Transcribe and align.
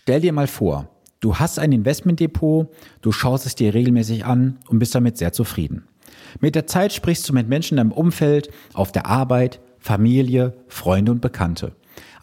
Stell 0.00 0.20
dir 0.20 0.32
mal 0.32 0.46
vor, 0.46 0.88
du 1.18 1.40
hast 1.40 1.58
ein 1.58 1.72
Investmentdepot, 1.72 2.72
du 3.02 3.10
schaust 3.10 3.46
es 3.46 3.56
dir 3.56 3.74
regelmäßig 3.74 4.24
an 4.24 4.58
und 4.68 4.78
bist 4.78 4.94
damit 4.94 5.18
sehr 5.18 5.32
zufrieden. 5.32 5.88
Mit 6.38 6.54
der 6.54 6.68
Zeit 6.68 6.92
sprichst 6.92 7.28
du 7.28 7.32
mit 7.32 7.48
Menschen 7.48 7.76
in 7.76 7.88
deinem 7.88 7.92
Umfeld, 7.92 8.48
auf 8.74 8.92
der 8.92 9.06
Arbeit, 9.06 9.60
Familie, 9.80 10.56
Freunde 10.68 11.10
und 11.10 11.20
Bekannte. 11.20 11.72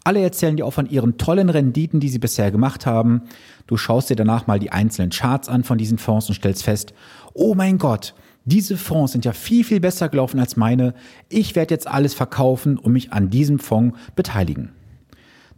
Alle 0.04 0.22
erzählen 0.22 0.56
dir 0.56 0.64
auch 0.64 0.72
von 0.72 0.88
ihren 0.88 1.18
tollen 1.18 1.50
Renditen, 1.50 2.00
die 2.00 2.08
sie 2.08 2.18
bisher 2.18 2.50
gemacht 2.50 2.86
haben. 2.86 3.24
Du 3.66 3.76
schaust 3.76 4.08
dir 4.08 4.16
danach 4.16 4.46
mal 4.46 4.58
die 4.58 4.72
einzelnen 4.72 5.10
Charts 5.10 5.50
an 5.50 5.62
von 5.62 5.76
diesen 5.76 5.98
Fonds 5.98 6.28
und 6.28 6.34
stellst 6.34 6.64
fest, 6.64 6.94
oh 7.34 7.54
mein 7.54 7.76
Gott, 7.76 8.14
diese 8.46 8.78
Fonds 8.78 9.12
sind 9.12 9.26
ja 9.26 9.34
viel, 9.34 9.64
viel 9.64 9.80
besser 9.80 10.08
gelaufen 10.08 10.40
als 10.40 10.56
meine. 10.56 10.94
Ich 11.28 11.54
werde 11.54 11.74
jetzt 11.74 11.88
alles 11.88 12.14
verkaufen 12.14 12.78
und 12.78 12.94
mich 12.94 13.12
an 13.12 13.28
diesem 13.28 13.58
Fonds 13.58 13.98
beteiligen. 14.16 14.72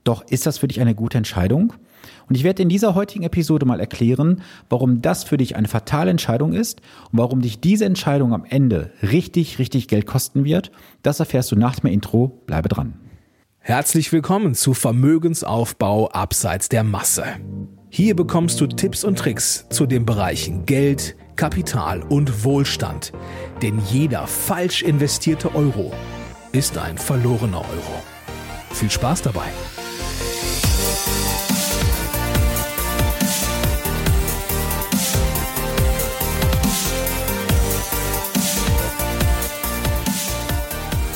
Doch 0.03 0.25
ist 0.29 0.47
das 0.47 0.59
für 0.59 0.67
dich 0.67 0.81
eine 0.81 0.97
gute 0.97 1.17
Entscheidung? 1.17 1.75
Und 2.29 2.35
ich 2.35 2.45
werde 2.45 2.63
in 2.63 2.69
dieser 2.69 2.95
heutigen 2.95 3.25
Episode 3.25 3.65
mal 3.65 3.81
erklären, 3.81 4.43
warum 4.69 5.01
das 5.01 5.25
für 5.25 5.37
dich 5.37 5.57
eine 5.57 5.69
fatale 5.69 6.11
Entscheidung 6.11 6.53
ist 6.53 6.81
und 7.11 7.19
warum 7.19 7.41
dich 7.41 7.61
diese 7.61 7.87
Entscheidung 7.87 8.35
am 8.35 8.45
Ende 8.45 8.93
richtig, 9.03 9.59
richtig 9.59 9.89
Geld 9.89 10.07
kosten 10.07 10.45
wird. 10.45 10.71
Das 11.03 11.21
erfährst 11.21 11.51
du 11.53 11.57
nach 11.57 11.77
dem 11.77 11.91
Intro. 11.91 12.43
Bleibe 12.47 12.69
dran. 12.69 12.95
Herzlich 13.61 14.13
willkommen 14.13 14.55
zu 14.55 14.75
Vermögensaufbau 14.75 16.09
abseits 16.11 16.69
der 16.69 16.85
Masse. 16.85 17.25
Hier 17.91 18.15
bekommst 18.15 18.61
du 18.61 18.67
Tipps 18.67 19.05
und 19.05 19.19
Tricks 19.19 19.67
zu 19.71 19.87
den 19.87 20.05
Bereichen 20.05 20.67
Geld, 20.67 21.17
Kapital 21.37 22.03
und 22.03 22.45
Wohlstand. 22.45 23.13
Denn 23.63 23.81
jeder 23.91 24.27
falsch 24.27 24.83
investierte 24.83 25.55
Euro 25.55 25.93
ist 26.53 26.77
ein 26.79 26.99
verlorener 26.99 27.61
Euro. 27.61 28.03
Viel 28.73 28.91
Spaß 28.91 29.23
dabei! 29.23 29.49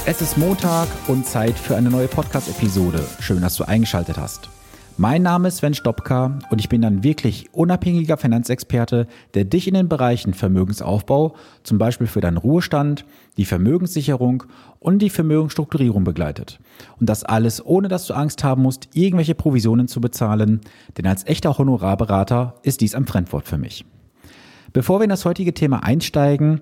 Es 0.04 0.20
ist 0.20 0.36
Montag 0.36 0.88
und 1.06 1.24
Zeit 1.26 1.56
für 1.56 1.76
eine 1.76 1.88
neue 1.88 2.08
Podcast-Episode. 2.08 3.06
Schön, 3.20 3.40
dass 3.40 3.54
du 3.54 3.62
eingeschaltet 3.62 4.18
hast. 4.18 4.50
Mein 4.96 5.22
Name 5.22 5.46
ist 5.46 5.58
Sven 5.58 5.74
Stopka 5.74 6.40
und 6.50 6.58
ich 6.58 6.68
bin 6.68 6.84
ein 6.84 7.04
wirklich 7.04 7.48
unabhängiger 7.52 8.16
Finanzexperte, 8.16 9.06
der 9.34 9.44
dich 9.44 9.68
in 9.68 9.74
den 9.74 9.88
Bereichen 9.88 10.34
Vermögensaufbau, 10.34 11.36
zum 11.62 11.78
Beispiel 11.78 12.08
für 12.08 12.20
deinen 12.20 12.36
Ruhestand, 12.36 13.04
die 13.36 13.44
Vermögenssicherung 13.44 14.42
und 14.80 14.98
die 14.98 15.08
Vermögensstrukturierung 15.08 16.02
begleitet. 16.02 16.58
Und 16.98 17.08
das 17.08 17.22
alles 17.22 17.64
ohne, 17.64 17.86
dass 17.86 18.08
du 18.08 18.14
Angst 18.14 18.42
haben 18.42 18.62
musst, 18.62 18.88
irgendwelche 18.94 19.36
Provisionen 19.36 19.86
zu 19.86 20.00
bezahlen, 20.00 20.62
denn 20.98 21.06
als 21.06 21.24
echter 21.28 21.56
Honorarberater 21.56 22.54
ist 22.64 22.80
dies 22.80 22.96
ein 22.96 23.06
Fremdwort 23.06 23.46
für 23.46 23.56
mich. 23.56 23.84
Bevor 24.72 25.00
wir 25.00 25.04
in 25.04 25.10
das 25.10 25.26
heutige 25.26 25.52
Thema 25.52 25.84
einsteigen, 25.84 26.60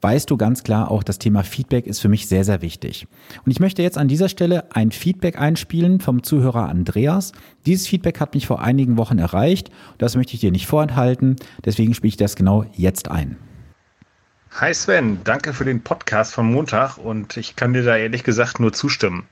weißt 0.00 0.30
du 0.30 0.36
ganz 0.36 0.62
klar 0.62 0.90
auch, 0.90 1.02
das 1.02 1.18
Thema 1.18 1.42
Feedback 1.42 1.86
ist 1.86 2.00
für 2.00 2.08
mich 2.08 2.28
sehr, 2.28 2.44
sehr 2.44 2.62
wichtig. 2.62 3.06
Und 3.44 3.50
ich 3.50 3.60
möchte 3.60 3.82
jetzt 3.82 3.98
an 3.98 4.08
dieser 4.08 4.28
Stelle 4.28 4.74
ein 4.74 4.90
Feedback 4.90 5.38
einspielen 5.38 6.00
vom 6.00 6.22
Zuhörer 6.22 6.68
Andreas. 6.68 7.32
Dieses 7.66 7.86
Feedback 7.86 8.20
hat 8.20 8.34
mich 8.34 8.46
vor 8.46 8.62
einigen 8.62 8.96
Wochen 8.96 9.18
erreicht. 9.18 9.70
Das 9.98 10.16
möchte 10.16 10.34
ich 10.34 10.40
dir 10.40 10.52
nicht 10.52 10.66
vorenthalten. 10.66 11.36
Deswegen 11.64 11.94
spiele 11.94 12.08
ich 12.08 12.16
das 12.16 12.36
genau 12.36 12.64
jetzt 12.74 13.10
ein. 13.10 13.36
Hi 14.52 14.72
Sven, 14.72 15.20
danke 15.24 15.52
für 15.52 15.64
den 15.64 15.82
Podcast 15.82 16.32
vom 16.32 16.50
Montag 16.50 16.96
und 16.96 17.36
ich 17.36 17.54
kann 17.54 17.74
dir 17.74 17.84
da 17.84 17.96
ehrlich 17.96 18.24
gesagt 18.24 18.60
nur 18.60 18.72
zustimmen. 18.72 19.26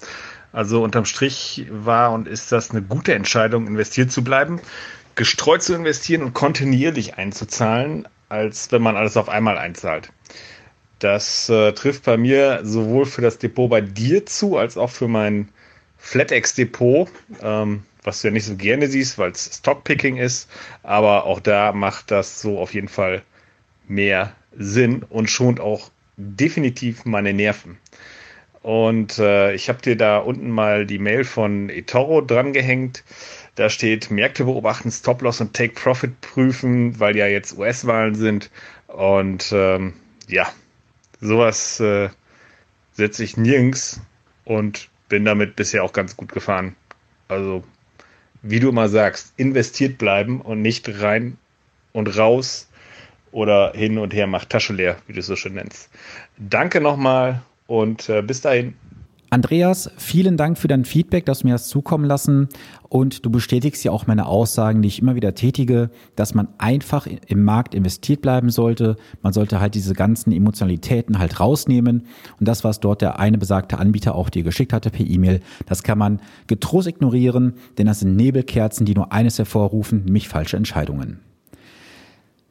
Also 0.52 0.82
unterm 0.82 1.04
Strich 1.04 1.66
war 1.70 2.12
und 2.12 2.28
ist 2.28 2.52
das 2.52 2.70
eine 2.70 2.82
gute 2.82 3.14
Entscheidung, 3.14 3.66
investiert 3.66 4.12
zu 4.12 4.22
bleiben, 4.22 4.60
gestreut 5.14 5.62
zu 5.62 5.74
investieren 5.74 6.22
und 6.22 6.34
kontinuierlich 6.34 7.16
einzuzahlen, 7.16 8.06
als 8.28 8.70
wenn 8.72 8.82
man 8.82 8.96
alles 8.96 9.16
auf 9.16 9.28
einmal 9.28 9.58
einzahlt. 9.58 10.10
Das 10.98 11.48
äh, 11.50 11.72
trifft 11.72 12.04
bei 12.04 12.16
mir 12.16 12.60
sowohl 12.62 13.04
für 13.04 13.20
das 13.20 13.38
Depot 13.38 13.68
bei 13.68 13.80
dir 13.80 14.24
zu, 14.24 14.56
als 14.56 14.78
auch 14.78 14.90
für 14.90 15.08
mein 15.08 15.50
FlatEx-Depot, 15.98 17.08
ähm, 17.42 17.82
was 18.02 18.22
du 18.22 18.28
ja 18.28 18.32
nicht 18.32 18.46
so 18.46 18.56
gerne 18.56 18.86
siehst, 18.86 19.18
weil 19.18 19.32
es 19.32 19.58
Stockpicking 19.58 20.16
ist. 20.16 20.48
Aber 20.82 21.24
auch 21.24 21.40
da 21.40 21.72
macht 21.72 22.10
das 22.10 22.40
so 22.40 22.58
auf 22.58 22.72
jeden 22.72 22.88
Fall 22.88 23.22
mehr 23.88 24.34
Sinn 24.56 25.02
und 25.02 25.28
schont 25.28 25.60
auch 25.60 25.90
definitiv 26.16 27.04
meine 27.04 27.34
Nerven. 27.34 27.78
Und 28.62 29.18
äh, 29.18 29.54
ich 29.54 29.68
habe 29.68 29.80
dir 29.82 29.96
da 29.96 30.18
unten 30.18 30.50
mal 30.50 30.86
die 30.86 30.98
Mail 30.98 31.24
von 31.24 31.68
eToro 31.68 32.20
drangehängt. 32.20 33.04
Da 33.54 33.70
steht 33.70 34.10
Märkte 34.10 34.44
beobachten, 34.44 34.90
Stop-Loss 34.90 35.40
und 35.40 35.54
Take-Profit 35.54 36.20
prüfen, 36.20 36.98
weil 36.98 37.16
ja 37.16 37.26
jetzt 37.26 37.56
US-Wahlen 37.56 38.14
sind. 38.14 38.50
Und 38.88 39.52
ähm, 39.52 39.94
ja, 40.26 40.48
sowas 41.20 41.80
äh, 41.80 42.08
setze 42.92 43.24
ich 43.24 43.36
nirgends 43.36 44.00
und 44.44 44.88
bin 45.08 45.24
damit 45.24 45.56
bisher 45.56 45.84
auch 45.84 45.92
ganz 45.92 46.16
gut 46.16 46.32
gefahren. 46.32 46.74
Also, 47.28 47.64
wie 48.42 48.60
du 48.60 48.68
immer 48.68 48.88
sagst, 48.88 49.32
investiert 49.36 49.98
bleiben 49.98 50.40
und 50.40 50.62
nicht 50.62 50.88
rein 51.00 51.36
und 51.92 52.16
raus 52.16 52.68
oder 53.32 53.72
hin 53.74 53.98
und 53.98 54.14
her 54.14 54.26
macht 54.26 54.50
Tasche 54.50 54.72
leer, 54.72 54.96
wie 55.06 55.12
du 55.12 55.20
es 55.20 55.26
so 55.26 55.36
schön 55.36 55.54
nennst. 55.54 55.90
Danke 56.38 56.80
nochmal 56.80 57.42
und 57.66 58.08
äh, 58.08 58.22
bis 58.22 58.40
dahin. 58.40 58.74
Andreas, 59.28 59.90
vielen 59.96 60.36
Dank 60.36 60.56
für 60.56 60.68
dein 60.68 60.84
Feedback, 60.84 61.26
dass 61.26 61.40
du 61.40 61.48
mir 61.48 61.54
das 61.54 61.68
zukommen 61.68 62.04
lassen 62.04 62.48
und 62.88 63.26
du 63.26 63.30
bestätigst 63.30 63.82
ja 63.82 63.90
auch 63.90 64.06
meine 64.06 64.26
Aussagen, 64.26 64.82
die 64.82 64.88
ich 64.88 65.00
immer 65.00 65.16
wieder 65.16 65.34
tätige, 65.34 65.90
dass 66.14 66.34
man 66.34 66.48
einfach 66.58 67.08
im 67.26 67.42
Markt 67.42 67.74
investiert 67.74 68.22
bleiben 68.22 68.50
sollte. 68.50 68.96
Man 69.22 69.32
sollte 69.32 69.60
halt 69.60 69.74
diese 69.74 69.94
ganzen 69.94 70.30
Emotionalitäten 70.30 71.18
halt 71.18 71.40
rausnehmen 71.40 72.06
und 72.38 72.46
das, 72.46 72.62
was 72.62 72.78
dort 72.78 73.02
der 73.02 73.18
eine 73.18 73.36
besagte 73.36 73.78
Anbieter 73.78 74.14
auch 74.14 74.30
dir 74.30 74.44
geschickt 74.44 74.72
hatte 74.72 74.90
per 74.90 75.04
E-Mail, 75.04 75.40
das 75.66 75.82
kann 75.82 75.98
man 75.98 76.20
getrost 76.46 76.86
ignorieren, 76.86 77.54
denn 77.78 77.88
das 77.88 78.00
sind 78.00 78.14
Nebelkerzen, 78.14 78.86
die 78.86 78.94
nur 78.94 79.12
eines 79.12 79.38
hervorrufen, 79.38 80.04
nämlich 80.04 80.28
falsche 80.28 80.56
Entscheidungen. 80.56 81.25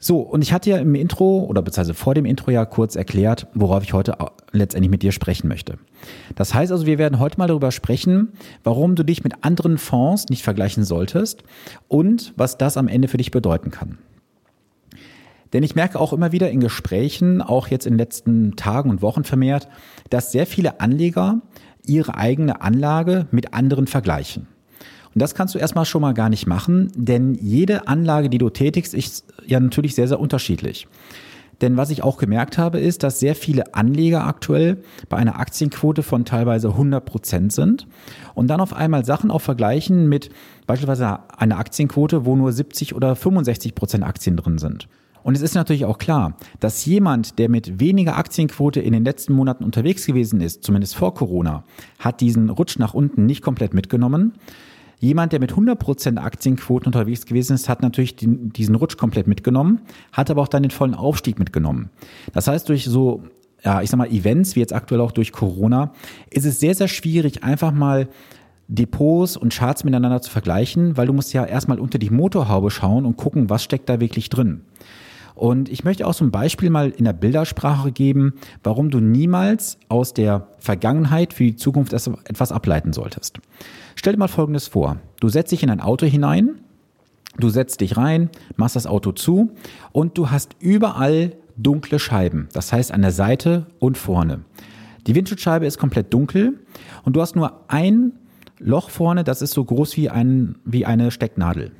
So, 0.07 0.19
und 0.19 0.43
ich 0.43 0.53
hatte 0.53 0.69
ja 0.69 0.77
im 0.77 0.93
Intro 0.93 1.39
oder 1.49 1.63
beziehungsweise 1.63 1.95
vor 1.95 2.13
dem 2.13 2.25
Intro 2.25 2.51
ja 2.51 2.63
kurz 2.65 2.95
erklärt, 2.95 3.47
worauf 3.55 3.81
ich 3.81 3.93
heute 3.93 4.15
letztendlich 4.51 4.91
mit 4.91 5.01
dir 5.01 5.11
sprechen 5.11 5.47
möchte. 5.47 5.79
Das 6.35 6.53
heißt 6.53 6.71
also, 6.71 6.85
wir 6.85 6.99
werden 6.99 7.17
heute 7.17 7.39
mal 7.39 7.47
darüber 7.47 7.71
sprechen, 7.71 8.33
warum 8.63 8.93
du 8.93 9.01
dich 9.01 9.23
mit 9.23 9.43
anderen 9.43 9.79
Fonds 9.79 10.29
nicht 10.29 10.43
vergleichen 10.43 10.83
solltest 10.83 11.41
und 11.87 12.35
was 12.37 12.59
das 12.59 12.77
am 12.77 12.87
Ende 12.87 13.07
für 13.07 13.17
dich 13.17 13.31
bedeuten 13.31 13.71
kann. 13.71 13.97
Denn 15.53 15.63
ich 15.63 15.73
merke 15.73 15.99
auch 15.99 16.13
immer 16.13 16.31
wieder 16.31 16.51
in 16.51 16.59
Gesprächen, 16.59 17.41
auch 17.41 17.69
jetzt 17.69 17.87
in 17.87 17.93
den 17.93 17.97
letzten 17.97 18.55
Tagen 18.55 18.91
und 18.91 19.01
Wochen 19.01 19.23
vermehrt, 19.23 19.67
dass 20.11 20.31
sehr 20.31 20.45
viele 20.45 20.81
Anleger 20.81 21.41
ihre 21.83 22.13
eigene 22.13 22.61
Anlage 22.61 23.25
mit 23.31 23.55
anderen 23.55 23.87
vergleichen. 23.87 24.45
Und 25.15 25.21
das 25.21 25.33
kannst 25.33 25.55
du 25.55 25.59
erstmal 25.59 25.85
schon 25.85 26.01
mal 26.01 26.13
gar 26.13 26.29
nicht 26.29 26.45
machen, 26.45 26.91
denn 26.93 27.35
jede 27.35 27.87
Anlage, 27.87 28.29
die 28.29 28.37
du 28.37 28.49
tätigst, 28.49 28.93
ist 28.93 29.25
ja 29.47 29.61
natürlich 29.61 29.95
sehr, 29.95 30.09
sehr 30.09 30.19
unterschiedlich. 30.19 30.87
Denn 31.61 31.77
was 31.77 31.89
ich 31.89 32.03
auch 32.03 32.17
gemerkt 32.17 32.57
habe, 32.57 32.79
ist, 32.79 33.01
dass 33.01 33.21
sehr 33.21 33.33
viele 33.33 33.73
Anleger 33.73 34.27
aktuell 34.27 34.83
bei 35.07 35.15
einer 35.15 35.39
Aktienquote 35.39 36.03
von 36.03 36.25
teilweise 36.25 36.67
100 36.67 37.05
Prozent 37.05 37.53
sind 37.53 37.87
und 38.33 38.47
dann 38.47 38.59
auf 38.59 38.73
einmal 38.73 39.05
Sachen 39.05 39.31
auch 39.31 39.39
vergleichen 39.39 40.09
mit 40.09 40.31
beispielsweise 40.67 41.19
einer 41.37 41.59
Aktienquote, 41.59 42.25
wo 42.25 42.35
nur 42.35 42.51
70 42.51 42.93
oder 42.93 43.15
65 43.15 43.73
Prozent 43.73 44.03
Aktien 44.03 44.35
drin 44.35 44.57
sind. 44.57 44.89
Und 45.23 45.35
es 45.35 45.41
ist 45.41 45.55
natürlich 45.55 45.85
auch 45.85 45.97
klar, 45.97 46.35
dass 46.59 46.85
jemand, 46.85 47.39
der 47.39 47.49
mit 47.49 47.79
weniger 47.79 48.17
Aktienquote 48.17 48.81
in 48.81 48.91
den 48.91 49.05
letzten 49.05 49.31
Monaten 49.31 49.63
unterwegs 49.63 50.05
gewesen 50.05 50.41
ist, 50.41 50.63
zumindest 50.63 50.95
vor 50.95 51.13
Corona, 51.13 51.63
hat 51.99 52.19
diesen 52.19 52.49
Rutsch 52.49 52.77
nach 52.77 52.93
unten 52.93 53.25
nicht 53.25 53.41
komplett 53.41 53.73
mitgenommen. 53.73 54.33
Jemand, 54.99 55.33
der 55.33 55.39
mit 55.39 55.53
100% 55.53 56.17
Aktienquoten 56.17 56.87
unterwegs 56.87 57.25
gewesen 57.25 57.53
ist, 57.53 57.69
hat 57.69 57.81
natürlich 57.81 58.15
den, 58.15 58.49
diesen 58.49 58.75
Rutsch 58.75 58.97
komplett 58.97 59.27
mitgenommen, 59.27 59.81
hat 60.11 60.31
aber 60.31 60.41
auch 60.41 60.47
dann 60.47 60.63
den 60.63 60.71
vollen 60.71 60.95
Aufstieg 60.95 61.39
mitgenommen. 61.39 61.89
Das 62.33 62.47
heißt, 62.47 62.69
durch 62.69 62.85
so, 62.85 63.23
ja, 63.63 63.81
ich 63.81 63.89
sag 63.89 63.97
mal, 63.97 64.09
Events, 64.09 64.55
wie 64.55 64.61
jetzt 64.61 64.73
aktuell 64.73 65.01
auch 65.01 65.11
durch 65.11 65.31
Corona, 65.31 65.91
ist 66.29 66.45
es 66.45 66.59
sehr, 66.59 66.75
sehr 66.75 66.87
schwierig, 66.87 67.43
einfach 67.43 67.71
mal 67.71 68.07
Depots 68.67 69.37
und 69.37 69.53
Charts 69.53 69.83
miteinander 69.83 70.21
zu 70.21 70.31
vergleichen, 70.31 70.97
weil 70.97 71.07
du 71.07 71.13
musst 71.13 71.33
ja 71.33 71.45
erstmal 71.45 71.79
unter 71.79 71.99
die 71.99 72.09
Motorhaube 72.09 72.71
schauen 72.71 73.05
und 73.05 73.17
gucken, 73.17 73.49
was 73.49 73.63
steckt 73.63 73.89
da 73.89 73.99
wirklich 73.99 74.29
drin. 74.29 74.61
Und 75.35 75.67
ich 75.69 75.83
möchte 75.83 76.07
auch 76.07 76.13
so 76.13 76.23
ein 76.23 76.31
Beispiel 76.31 76.69
mal 76.69 76.89
in 76.89 77.03
der 77.03 77.13
Bildersprache 77.13 77.91
geben, 77.91 78.33
warum 78.63 78.89
du 78.89 78.99
niemals 78.99 79.77
aus 79.89 80.13
der 80.13 80.47
Vergangenheit 80.57 81.33
für 81.33 81.43
die 81.43 81.57
Zukunft 81.57 81.93
etwas 81.93 82.51
ableiten 82.51 82.93
solltest. 82.93 83.39
Stell 83.95 84.13
dir 84.13 84.19
mal 84.19 84.29
Folgendes 84.29 84.67
vor. 84.67 84.97
Du 85.19 85.27
setzt 85.27 85.51
dich 85.51 85.61
in 85.61 85.69
ein 85.69 85.81
Auto 85.81 86.05
hinein, 86.05 86.61
du 87.37 87.49
setzt 87.49 87.81
dich 87.81 87.97
rein, 87.97 88.29
machst 88.55 88.77
das 88.77 88.87
Auto 88.87 89.11
zu 89.11 89.51
und 89.91 90.17
du 90.17 90.31
hast 90.31 90.55
überall 90.59 91.33
dunkle 91.57 91.99
Scheiben. 91.99 92.47
Das 92.53 92.71
heißt 92.71 92.91
an 92.91 93.01
der 93.01 93.11
Seite 93.11 93.67
und 93.79 93.97
vorne. 93.97 94.41
Die 95.07 95.15
Windschutzscheibe 95.15 95.65
ist 95.65 95.77
komplett 95.77 96.13
dunkel 96.13 96.59
und 97.03 97.15
du 97.15 97.21
hast 97.21 97.35
nur 97.35 97.61
ein 97.67 98.13
Loch 98.59 98.89
vorne, 98.89 99.25
das 99.25 99.41
ist 99.41 99.51
so 99.51 99.63
groß 99.63 99.97
wie, 99.97 100.09
ein, 100.09 100.55
wie 100.63 100.85
eine 100.85 101.11
Stecknadel. 101.11 101.71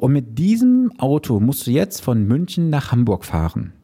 Und 0.00 0.12
mit 0.12 0.38
diesem 0.38 0.92
Auto 0.96 1.40
musst 1.40 1.66
du 1.66 1.72
jetzt 1.72 2.00
von 2.00 2.26
München 2.26 2.70
nach 2.70 2.90
Hamburg 2.90 3.22
fahren. 3.22 3.74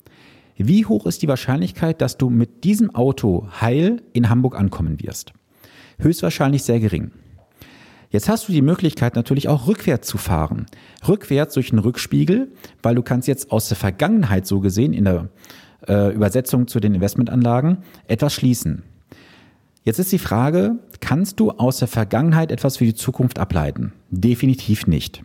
Wie 0.57 0.87
hoch 0.87 1.05
ist 1.05 1.21
die 1.21 1.29
Wahrscheinlichkeit, 1.29 2.01
dass 2.01 2.17
du 2.17 2.31
mit 2.31 2.65
diesem 2.65 2.95
Auto 2.95 3.49
heil 3.61 4.01
in 4.15 4.31
Hamburg 4.31 4.59
ankommen 4.59 4.99
wirst? 5.03 5.35
Höchstwahrscheinlich 5.99 6.63
sehr 6.63 6.81
gering. 6.81 7.11
Jetzt 8.09 8.31
hast 8.31 8.49
du 8.49 8.53
die 8.53 8.63
Möglichkeit 8.63 9.15
natürlich 9.15 9.49
auch 9.49 9.67
rückwärts 9.67 10.09
zu 10.09 10.17
fahren. 10.17 10.65
Rückwärts 11.07 11.53
durch 11.53 11.69
den 11.69 11.81
Rückspiegel, 11.81 12.51
weil 12.83 12.95
du 12.95 13.03
kannst 13.03 13.29
jetzt 13.29 13.53
aus 13.53 13.69
der 13.69 13.77
Vergangenheit 13.77 14.47
so 14.47 14.61
gesehen 14.61 14.95
in 14.95 15.05
der 15.05 15.29
äh, 15.87 16.15
Übersetzung 16.15 16.67
zu 16.67 16.81
den 16.81 16.95
Investmentanlagen 16.95 17.85
etwas 18.09 18.33
schließen. 18.33 18.85
Jetzt 19.85 19.99
ist 19.99 20.13
die 20.13 20.19
Frage, 20.19 20.79
kannst 21.01 21.41
du 21.41 21.51
aus 21.51 21.77
der 21.77 21.89
Vergangenheit 21.89 22.53
etwas 22.53 22.79
für 22.79 22.87
die 22.87 22.95
Zukunft 22.95 23.39
ableiten? 23.39 23.93
Definitiv 24.11 24.87
nicht. 24.87 25.23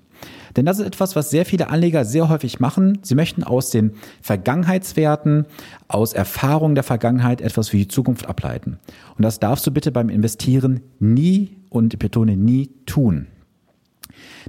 Denn 0.55 0.65
das 0.65 0.79
ist 0.79 0.85
etwas, 0.85 1.15
was 1.15 1.29
sehr 1.29 1.45
viele 1.45 1.69
Anleger 1.69 2.05
sehr 2.05 2.29
häufig 2.29 2.59
machen. 2.59 2.99
Sie 3.01 3.15
möchten 3.15 3.43
aus 3.43 3.69
den 3.69 3.93
Vergangenheitswerten, 4.21 5.45
aus 5.87 6.13
Erfahrungen 6.13 6.75
der 6.75 6.83
Vergangenheit 6.83 7.41
etwas 7.41 7.69
für 7.69 7.77
die 7.77 7.87
Zukunft 7.87 8.27
ableiten. 8.27 8.79
Und 9.17 9.23
das 9.23 9.39
darfst 9.39 9.65
du 9.65 9.71
bitte 9.71 9.91
beim 9.91 10.09
Investieren 10.09 10.81
nie 10.99 11.57
und 11.69 11.93
ich 11.93 11.99
betone 11.99 12.35
nie 12.35 12.69
tun. 12.85 13.27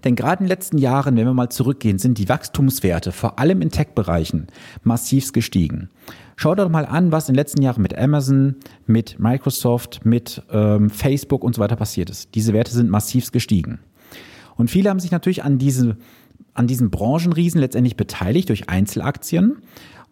Denn 0.04 0.16
gerade 0.16 0.40
in 0.42 0.46
den 0.46 0.48
letzten 0.48 0.78
Jahren, 0.78 1.16
wenn 1.16 1.26
wir 1.26 1.34
mal 1.34 1.50
zurückgehen, 1.50 1.98
sind 1.98 2.18
die 2.18 2.28
Wachstumswerte, 2.28 3.12
vor 3.12 3.38
allem 3.38 3.62
in 3.62 3.70
Tech-Bereichen, 3.70 4.48
massiv 4.82 5.32
gestiegen. 5.32 5.88
Schau 6.36 6.54
doch 6.54 6.68
mal 6.68 6.86
an, 6.86 7.12
was 7.12 7.28
in 7.28 7.34
den 7.34 7.38
letzten 7.38 7.62
Jahren 7.62 7.82
mit 7.82 7.96
Amazon, 7.96 8.56
mit 8.86 9.20
Microsoft, 9.20 10.04
mit 10.04 10.42
ähm, 10.50 10.90
Facebook 10.90 11.44
und 11.44 11.54
so 11.54 11.60
weiter 11.60 11.76
passiert 11.76 12.10
ist. 12.10 12.34
Diese 12.34 12.52
Werte 12.52 12.72
sind 12.72 12.90
massiv 12.90 13.30
gestiegen. 13.30 13.80
Und 14.56 14.70
viele 14.70 14.90
haben 14.90 15.00
sich 15.00 15.10
natürlich 15.10 15.44
an 15.44 15.58
diese, 15.58 15.96
an 16.54 16.66
diesen 16.66 16.90
Branchenriesen 16.90 17.60
letztendlich 17.60 17.96
beteiligt 17.96 18.48
durch 18.48 18.68
Einzelaktien. 18.68 19.58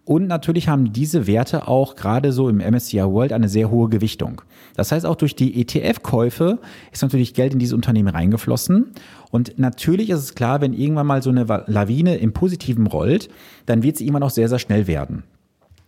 Und 0.04 0.26
natürlich 0.26 0.68
haben 0.68 0.92
diese 0.92 1.26
Werte 1.26 1.68
auch 1.68 1.94
gerade 1.94 2.32
so 2.32 2.48
im 2.48 2.58
MSCI 2.58 3.04
World 3.04 3.32
eine 3.32 3.48
sehr 3.48 3.70
hohe 3.70 3.88
Gewichtung. 3.88 4.42
Das 4.74 4.90
heißt, 4.92 5.06
auch 5.06 5.14
durch 5.14 5.36
die 5.36 5.60
ETF-Käufe 5.60 6.58
ist 6.90 7.02
natürlich 7.02 7.34
Geld 7.34 7.52
in 7.52 7.58
diese 7.58 7.76
Unternehmen 7.76 8.08
reingeflossen. 8.08 8.92
Und 9.30 9.58
natürlich 9.58 10.10
ist 10.10 10.20
es 10.20 10.34
klar, 10.34 10.60
wenn 10.62 10.72
irgendwann 10.72 11.06
mal 11.06 11.22
so 11.22 11.30
eine 11.30 11.44
Lawine 11.66 12.16
im 12.16 12.32
Positiven 12.32 12.86
rollt, 12.86 13.28
dann 13.66 13.82
wird 13.82 13.98
sie 13.98 14.04
irgendwann 14.04 14.22
auch 14.22 14.30
sehr, 14.30 14.48
sehr 14.48 14.58
schnell 14.58 14.86
werden. 14.86 15.22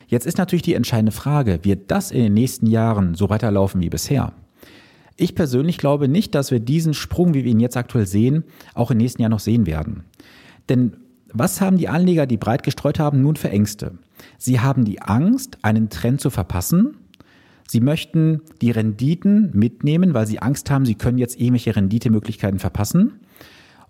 Jetzt 0.06 0.26
ist 0.26 0.36
natürlich 0.36 0.62
die 0.62 0.74
entscheidende 0.74 1.10
Frage, 1.10 1.60
wird 1.62 1.90
das 1.90 2.10
in 2.10 2.22
den 2.22 2.34
nächsten 2.34 2.66
Jahren 2.66 3.14
so 3.14 3.30
weiterlaufen 3.30 3.80
wie 3.80 3.88
bisher? 3.88 4.34
Ich 5.16 5.34
persönlich 5.34 5.78
glaube 5.78 6.08
nicht, 6.08 6.34
dass 6.34 6.50
wir 6.50 6.60
diesen 6.60 6.94
Sprung, 6.94 7.34
wie 7.34 7.44
wir 7.44 7.50
ihn 7.50 7.60
jetzt 7.60 7.76
aktuell 7.76 8.06
sehen, 8.06 8.44
auch 8.74 8.90
im 8.90 8.98
nächsten 8.98 9.22
Jahr 9.22 9.30
noch 9.30 9.40
sehen 9.40 9.66
werden. 9.66 10.04
Denn 10.68 10.96
was 11.32 11.60
haben 11.60 11.78
die 11.78 11.88
Anleger, 11.88 12.26
die 12.26 12.36
breit 12.36 12.62
gestreut 12.62 12.98
haben, 12.98 13.22
nun 13.22 13.36
für 13.36 13.50
Ängste? 13.50 13.98
Sie 14.38 14.60
haben 14.60 14.84
die 14.84 15.00
Angst, 15.00 15.58
einen 15.62 15.88
Trend 15.88 16.20
zu 16.20 16.30
verpassen. 16.30 16.96
Sie 17.66 17.80
möchten 17.80 18.42
die 18.60 18.70
Renditen 18.70 19.50
mitnehmen, 19.54 20.14
weil 20.14 20.26
sie 20.26 20.40
Angst 20.40 20.70
haben, 20.70 20.84
sie 20.84 20.94
können 20.94 21.18
jetzt 21.18 21.40
irgendwelche 21.40 21.74
Renditemöglichkeiten 21.74 22.58
verpassen. 22.58 23.20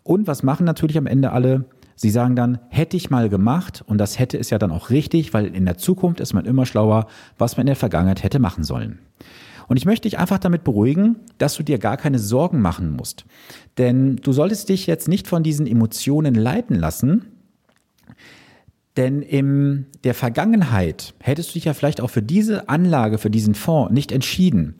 Und 0.05 0.27
was 0.27 0.43
machen 0.43 0.65
natürlich 0.65 0.99
am 0.99 1.07
Ende 1.07 1.33
alle? 1.33 1.65
Sie 1.97 2.11
sagen 2.11 2.37
dann, 2.37 2.59
hätte 2.69 2.97
ich 2.97 3.11
mal 3.11 3.29
gemacht, 3.29 3.83
und 3.87 3.99
das 3.99 4.19
hätte 4.19 4.37
ist 4.37 4.51
ja 4.51 4.59
dann 4.59 4.73
auch 4.73 4.91
richtig, 4.91 5.35
weil 5.35 5.47
in 5.47 5.65
der 5.65 5.79
Zukunft 5.79 6.21
ist 6.21 6.33
man 6.33 6.45
immer 6.45 6.67
schlauer, 6.67 7.07
was 7.39 7.57
man 7.57 7.63
in 7.63 7.69
der 7.69 7.77
Vergangenheit 7.77 8.23
hätte 8.23 8.39
machen 8.39 8.65
sollen. 8.65 8.99
Und 9.73 9.79
ich 9.79 9.87
möchte 9.87 10.07
dich 10.07 10.19
einfach 10.19 10.39
damit 10.39 10.65
beruhigen, 10.65 11.17
dass 11.39 11.55
du 11.55 11.63
dir 11.63 11.79
gar 11.79 11.97
keine 11.97 12.19
Sorgen 12.19 12.61
machen 12.61 12.91
musst. 12.91 13.25
Denn 13.79 14.17
du 14.17 14.31
solltest 14.35 14.69
dich 14.69 14.87
jetzt 14.87 15.09
nicht 15.09 15.27
von 15.27 15.43
diesen 15.43 15.67
Emotionen 15.67 16.35
leiten 16.35 16.79
lassen, 16.79 17.25
denn 18.97 19.23
in 19.23 19.87
der 20.05 20.15
Vergangenheit 20.15 21.15
hättest 21.19 21.51
du 21.51 21.53
dich 21.55 21.65
ja 21.65 21.73
vielleicht 21.73 22.03
auch 22.03 22.11
für 22.11 22.23
diese 22.23 22.69
Anlage, 22.69 23.17
für 23.17 23.31
diesen 23.31 23.55
Fonds 23.55 23.93
nicht 23.93 24.13
entschieden. 24.13 24.77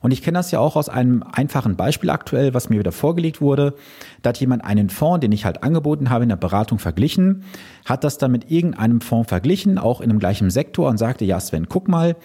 Und 0.00 0.10
ich 0.10 0.20
kenne 0.22 0.36
das 0.36 0.50
ja 0.50 0.58
auch 0.58 0.76
aus 0.76 0.90
einem 0.90 1.22
einfachen 1.22 1.76
Beispiel 1.76 2.10
aktuell, 2.10 2.52
was 2.52 2.68
mir 2.68 2.78
wieder 2.78 2.92
vorgelegt 2.92 3.40
wurde. 3.40 3.74
Da 4.20 4.28
hat 4.28 4.38
jemand 4.38 4.62
einen 4.62 4.90
Fonds, 4.90 5.20
den 5.20 5.32
ich 5.32 5.46
halt 5.46 5.62
angeboten 5.62 6.10
habe, 6.10 6.24
in 6.24 6.28
der 6.28 6.36
Beratung 6.36 6.78
verglichen, 6.78 7.44
hat 7.86 8.04
das 8.04 8.18
dann 8.18 8.32
mit 8.32 8.50
irgendeinem 8.50 9.00
Fonds 9.00 9.30
verglichen, 9.30 9.78
auch 9.78 10.02
in 10.02 10.10
dem 10.10 10.18
gleichen 10.18 10.50
Sektor 10.50 10.90
und 10.90 10.98
sagte, 10.98 11.24
ja 11.24 11.40
Sven, 11.40 11.70
guck 11.70 11.88
mal, 11.88 12.16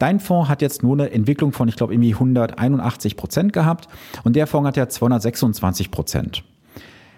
dein 0.00 0.18
Fonds 0.18 0.48
hat 0.48 0.62
jetzt 0.62 0.82
nur 0.82 0.94
eine 0.94 1.12
Entwicklung 1.12 1.52
von, 1.52 1.68
ich 1.68 1.76
glaube, 1.76 1.94
irgendwie 1.94 2.14
181 2.14 3.16
Prozent 3.16 3.52
gehabt 3.52 3.86
und 4.24 4.34
der 4.34 4.48
Fonds 4.48 4.66
hat 4.66 4.76
ja 4.76 4.88
226 4.88 5.92
Prozent. 5.92 6.42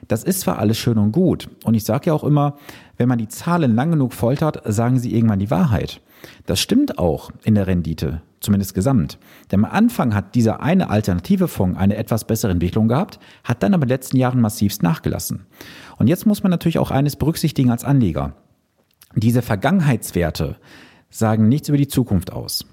Das 0.08 0.24
ist 0.24 0.40
zwar 0.40 0.58
alles 0.58 0.78
schön 0.78 0.98
und 0.98 1.12
gut. 1.12 1.48
Und 1.64 1.74
ich 1.74 1.84
sage 1.84 2.06
ja 2.06 2.14
auch 2.14 2.24
immer, 2.24 2.56
wenn 2.96 3.08
man 3.08 3.18
die 3.18 3.28
Zahlen 3.28 3.74
lang 3.74 3.90
genug 3.90 4.12
foltert, 4.12 4.62
sagen 4.64 4.98
sie 4.98 5.14
irgendwann 5.14 5.38
die 5.38 5.50
Wahrheit. 5.50 6.00
Das 6.46 6.60
stimmt 6.60 6.98
auch 6.98 7.30
in 7.44 7.54
der 7.54 7.66
Rendite, 7.66 8.20
zumindest 8.40 8.74
gesamt. 8.74 9.18
Denn 9.50 9.64
am 9.64 9.70
Anfang 9.70 10.14
hat 10.14 10.34
dieser 10.34 10.60
eine 10.60 10.90
alternative 10.90 11.48
Fonds 11.48 11.78
eine 11.78 11.96
etwas 11.96 12.26
bessere 12.26 12.52
Entwicklung 12.52 12.88
gehabt, 12.88 13.18
hat 13.44 13.62
dann 13.62 13.74
aber 13.74 13.84
in 13.84 13.88
den 13.88 13.94
letzten 13.94 14.16
Jahren 14.16 14.40
massivst 14.40 14.82
nachgelassen. 14.82 15.46
Und 15.96 16.08
jetzt 16.08 16.26
muss 16.26 16.42
man 16.42 16.50
natürlich 16.50 16.78
auch 16.78 16.90
eines 16.90 17.16
berücksichtigen 17.16 17.70
als 17.70 17.84
Anleger. 17.84 18.34
Diese 19.14 19.42
Vergangenheitswerte 19.42 20.56
sagen 21.08 21.48
nichts 21.48 21.68
über 21.68 21.78
die 21.78 21.88
Zukunft 21.88 22.32
aus. 22.32 22.66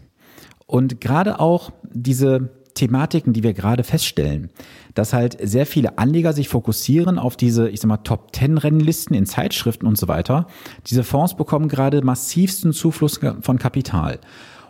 Und 0.65 1.01
gerade 1.01 1.39
auch 1.39 1.71
diese 1.83 2.49
Thematiken, 2.77 3.33
die 3.33 3.43
wir 3.43 3.53
gerade 3.53 3.83
feststellen, 3.83 4.49
dass 4.93 5.13
halt 5.13 5.37
sehr 5.41 5.65
viele 5.65 5.97
Anleger 5.97 6.33
sich 6.33 6.47
fokussieren 6.47 7.19
auf 7.19 7.35
diese, 7.35 7.69
ich 7.69 7.81
sag 7.81 7.87
mal, 7.87 7.97
Top 7.97 8.31
Ten 8.31 8.57
Rennlisten 8.57 9.15
in 9.15 9.25
Zeitschriften 9.25 9.87
und 9.87 9.97
so 9.97 10.07
weiter. 10.07 10.47
Diese 10.85 11.03
Fonds 11.03 11.35
bekommen 11.35 11.67
gerade 11.67 12.01
massivsten 12.01 12.73
Zufluss 12.73 13.19
von 13.41 13.59
Kapital. 13.59 14.19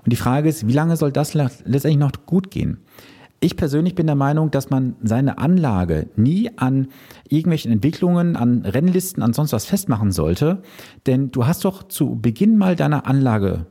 Und 0.04 0.14
die 0.14 0.18
Frage 0.18 0.50
ist, 0.50 0.68
wie 0.68 0.74
lange 0.74 0.96
soll 0.96 1.12
das 1.12 1.34
letztendlich 1.34 1.98
noch 1.98 2.12
gut 2.26 2.50
gehen? 2.50 2.80
Ich 3.40 3.56
persönlich 3.56 3.94
bin 3.94 4.08
der 4.08 4.16
Meinung, 4.16 4.50
dass 4.50 4.72
man 4.72 4.96
seine 5.04 5.38
Anlage 5.38 6.08
nie 6.16 6.50
an 6.56 6.88
irgendwelchen 7.30 7.72
Entwicklungen, 7.72 8.36
an 8.36 8.66
Rennlisten, 8.66 9.22
an 9.22 9.34
sonst 9.34 9.54
was 9.54 9.66
festmachen 9.66 10.12
sollte. 10.12 10.64
Denn 11.06 11.30
du 11.30 11.46
hast 11.46 11.64
doch 11.66 11.84
zu 11.84 12.16
Beginn 12.16 12.58
mal 12.58 12.76
deiner 12.76 13.06
Anlage, 13.06 13.68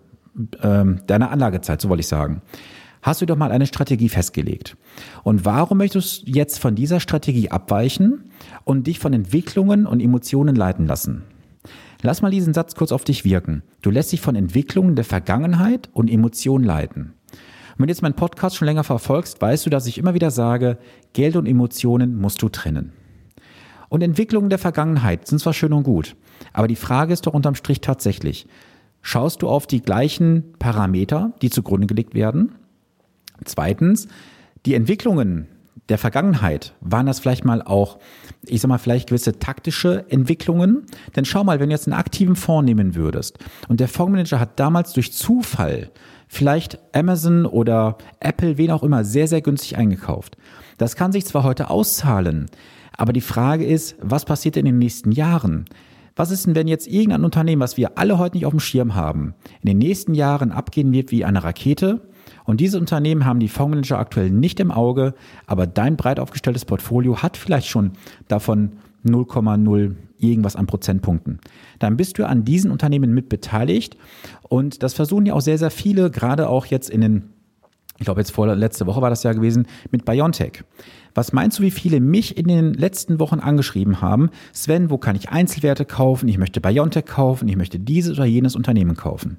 ähm, 0.63 1.01
deiner 1.09 1.31
Anlagezeit, 1.31 1.81
so 1.81 1.89
wollte 1.89 2.03
ich 2.03 2.07
sagen, 2.07 2.43
hast 3.03 3.21
du 3.21 3.27
doch 3.27 3.37
mal 3.37 3.53
eine 3.53 3.67
Strategie 3.67 4.09
festgelegt. 4.09 4.77
Und 5.23 5.45
warum 5.45 5.79
möchtest 5.79 6.27
du 6.27 6.33
jetzt 6.33 6.59
von 6.59 6.75
dieser 6.75 7.01
Strategie 7.01 7.51
abweichen 7.51 8.31
und 8.65 8.87
dich 8.87 8.99
von 8.99 9.13
Entwicklungen 9.13 9.87
und 9.87 10.01
Emotionen 10.01 10.57
leiten 10.57 10.87
lassen? 10.87 11.23
Lass 12.03 12.23
mal 12.23 12.31
diesen 12.31 12.55
Satz 12.55 12.75
kurz 12.75 12.93
auf 12.93 13.05
dich 13.05 13.25
wirken. 13.25 13.63
Du 13.83 13.91
lässt 13.91 14.13
dich 14.13 14.21
von 14.21 14.37
Entwicklungen 14.37 14.97
der 14.97 15.05
Vergangenheit 15.05 15.89
und 15.93 16.11
Emotionen 16.11 16.65
leiten. 16.65 17.15
Und 17.33 17.81
wenn 17.81 17.87
du 17.89 17.93
jetzt 17.93 18.03
meinen 18.03 18.15
Podcast 18.15 18.57
schon 18.57 18.67
länger 18.67 18.85
verfolgst, 18.85 19.41
weißt 19.41 19.67
du, 19.67 19.71
dass 19.71 19.87
ich 19.87 19.99
immer 19.99 20.15
wieder 20.15 20.31
sage, 20.31 20.79
Geld 21.13 21.37
und 21.37 21.47
Emotionen 21.47 22.17
musst 22.17 22.41
du 22.43 22.49
trennen. 22.49 22.93
Und 23.89 24.03
Entwicklungen 24.03 24.51
der 24.51 24.59
Vergangenheit 24.59 25.27
sind 25.27 25.39
zwar 25.39 25.53
schön 25.53 25.73
und 25.73 25.85
gut, 25.85 26.17
aber 26.53 26.69
die 26.69 26.77
Frage 26.77 27.13
ist 27.13 27.27
doch 27.27 27.35
unterm 27.35 27.55
Strich 27.55 27.81
tatsächlich, 27.81 28.47
schaust 29.03 29.43
du 29.43 29.49
auf 29.49 29.67
die 29.67 29.83
gleichen 29.83 30.55
Parameter, 30.59 31.33
die 31.43 31.51
zugrunde 31.51 31.87
gelegt 31.87 32.15
werden? 32.15 32.55
Zweitens, 33.45 34.09
die 34.65 34.75
Entwicklungen 34.75 35.47
der 35.89 35.99
Vergangenheit, 35.99 36.75
waren 36.81 37.07
das 37.07 37.21
vielleicht 37.21 37.45
mal 37.45 37.63
auch, 37.63 37.99
ich 38.45 38.61
sag 38.61 38.69
mal, 38.69 38.79
vielleicht 38.79 39.09
gewisse 39.09 39.39
taktische 39.39 40.05
Entwicklungen? 40.09 40.85
Denn 41.15 41.25
schau 41.25 41.45
mal, 41.45 41.61
wenn 41.61 41.69
du 41.69 41.75
jetzt 41.75 41.87
einen 41.87 41.99
aktiven 41.99 42.35
Fonds 42.35 42.67
nehmen 42.67 42.95
würdest 42.95 43.39
und 43.69 43.79
der 43.79 43.89
Fondsmanager 43.89 44.41
hat 44.41 44.59
damals 44.59 44.93
durch 44.93 45.13
Zufall 45.13 45.91
vielleicht 46.29 46.79
Amazon 46.93 47.47
oder 47.47 47.99
Apple, 48.19 48.59
wen 48.59 48.73
auch 48.73 48.83
immer, 48.83 49.05
sehr, 49.05 49.29
sehr 49.29 49.43
günstig 49.43 49.77
eingekauft. 49.77 50.37
Das 50.79 50.97
kann 50.97 51.13
sich 51.13 51.25
zwar 51.25 51.45
heute 51.45 51.71
auszahlen, 51.71 52.47
aber 52.97 53.13
die 53.13 53.21
Frage 53.21 53.65
ist, 53.65 53.97
was 54.01 54.25
passiert 54.25 54.57
in 54.57 54.65
den 54.65 54.79
nächsten 54.79 55.13
Jahren? 55.13 55.67
Was 56.17 56.31
ist 56.31 56.47
denn, 56.47 56.55
wenn 56.55 56.67
jetzt 56.67 56.89
irgendein 56.89 57.25
Unternehmen, 57.25 57.61
was 57.61 57.77
wir 57.77 57.99
alle 57.99 58.19
heute 58.19 58.37
nicht 58.37 58.47
auf 58.47 58.53
dem 58.53 58.61
Schirm 58.61 58.95
haben, 58.95 59.35
in 59.61 59.69
den 59.69 59.79
nächsten 59.79 60.15
Jahren 60.15 60.51
abgehen 60.51 60.93
wird 60.93 61.11
wie 61.11 61.25
eine 61.25 61.45
Rakete 61.45 62.09
und 62.45 62.61
diese 62.61 62.79
Unternehmen 62.79 63.25
haben 63.25 63.41
die 63.41 63.49
Fondsmanager 63.49 63.99
aktuell 63.99 64.31
nicht 64.31 64.61
im 64.61 64.71
Auge, 64.71 65.15
aber 65.47 65.67
dein 65.67 65.97
breit 65.97 66.21
aufgestelltes 66.21 66.65
Portfolio 66.65 67.23
hat 67.23 67.37
vielleicht 67.37 67.69
schon 67.69 67.93
davon 68.29 68.73
0,0 69.05 69.95
irgendwas 70.19 70.57
an 70.57 70.67
Prozentpunkten. 70.67 71.41
Dann 71.79 71.97
bist 71.97 72.19
du 72.19 72.27
an 72.27 72.45
diesen 72.45 72.71
Unternehmen 72.71 73.13
mit 73.13 73.29
beteiligt 73.29 73.97
und 74.43 74.83
das 74.83 74.95
versuchen 74.95 75.27
ja 75.27 75.35
auch 75.35 75.41
sehr, 75.41 75.59
sehr 75.59 75.71
viele, 75.71 76.11
gerade 76.11 76.49
auch 76.49 76.67
jetzt 76.67 76.91
in 76.91 77.01
den, 77.01 77.25
ich 77.99 78.05
glaube 78.05 78.21
jetzt 78.21 78.33
vor 78.33 78.47
letzte 78.55 78.87
Woche 78.87 79.03
war 79.03 79.11
das 79.11 79.23
ja 79.23 79.33
gewesen, 79.33 79.67
mit 79.91 80.05
Biontech. 80.05 80.65
Was 81.15 81.33
meinst 81.33 81.59
du, 81.59 81.63
wie 81.63 81.71
viele 81.71 82.01
mich 82.01 82.37
in 82.37 82.47
den 82.49 82.75
letzten 82.75 83.19
Wochen 83.21 83.41
angeschrieben 83.41 84.01
haben? 84.01 84.31
Sven, 84.53 84.91
wo 84.91 84.99
kann 84.99 85.17
ich 85.17 85.31
Einzelwerte 85.31 85.85
kaufen? 85.85 86.29
Ich 86.29 86.39
möchte 86.39 86.61
Biontech 86.61 87.07
kaufen, 87.07 87.49
ich 87.49 87.57
möchte 87.57 87.79
dieses 87.79 88.19
oder 88.19 88.27
jenes 88.27 88.55
Unternehmen 88.55 88.97
kaufen. 88.97 89.39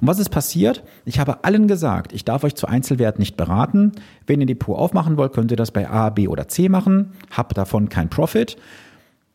Und 0.00 0.08
was 0.08 0.18
ist 0.18 0.30
passiert? 0.30 0.82
Ich 1.04 1.18
habe 1.18 1.44
allen 1.44 1.68
gesagt, 1.68 2.12
ich 2.12 2.24
darf 2.24 2.44
euch 2.44 2.54
zu 2.54 2.66
Einzelwerten 2.66 3.20
nicht 3.20 3.36
beraten. 3.36 3.92
Wenn 4.26 4.40
ihr 4.40 4.46
Depot 4.46 4.76
aufmachen 4.78 5.16
wollt, 5.16 5.32
könnt 5.32 5.50
ihr 5.50 5.56
das 5.56 5.70
bei 5.70 5.88
A, 5.88 6.10
B 6.10 6.28
oder 6.28 6.48
C 6.48 6.68
machen. 6.68 7.12
Habt 7.30 7.56
davon 7.56 7.88
kein 7.88 8.10
Profit. 8.10 8.56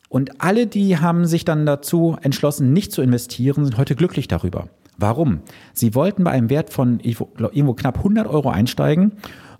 Und 0.09 0.41
alle, 0.41 0.67
die 0.67 0.97
haben 0.97 1.25
sich 1.25 1.45
dann 1.45 1.65
dazu 1.65 2.17
entschlossen, 2.21 2.73
nicht 2.73 2.91
zu 2.91 3.01
investieren, 3.01 3.63
sind 3.63 3.77
heute 3.77 3.95
glücklich 3.95 4.27
darüber. 4.27 4.67
Warum? 4.97 5.39
Sie 5.73 5.95
wollten 5.95 6.25
bei 6.25 6.31
einem 6.31 6.49
Wert 6.49 6.71
von 6.71 6.99
irgendwo 6.99 7.73
knapp 7.73 7.97
100 7.97 8.27
Euro 8.27 8.49
einsteigen. 8.49 9.13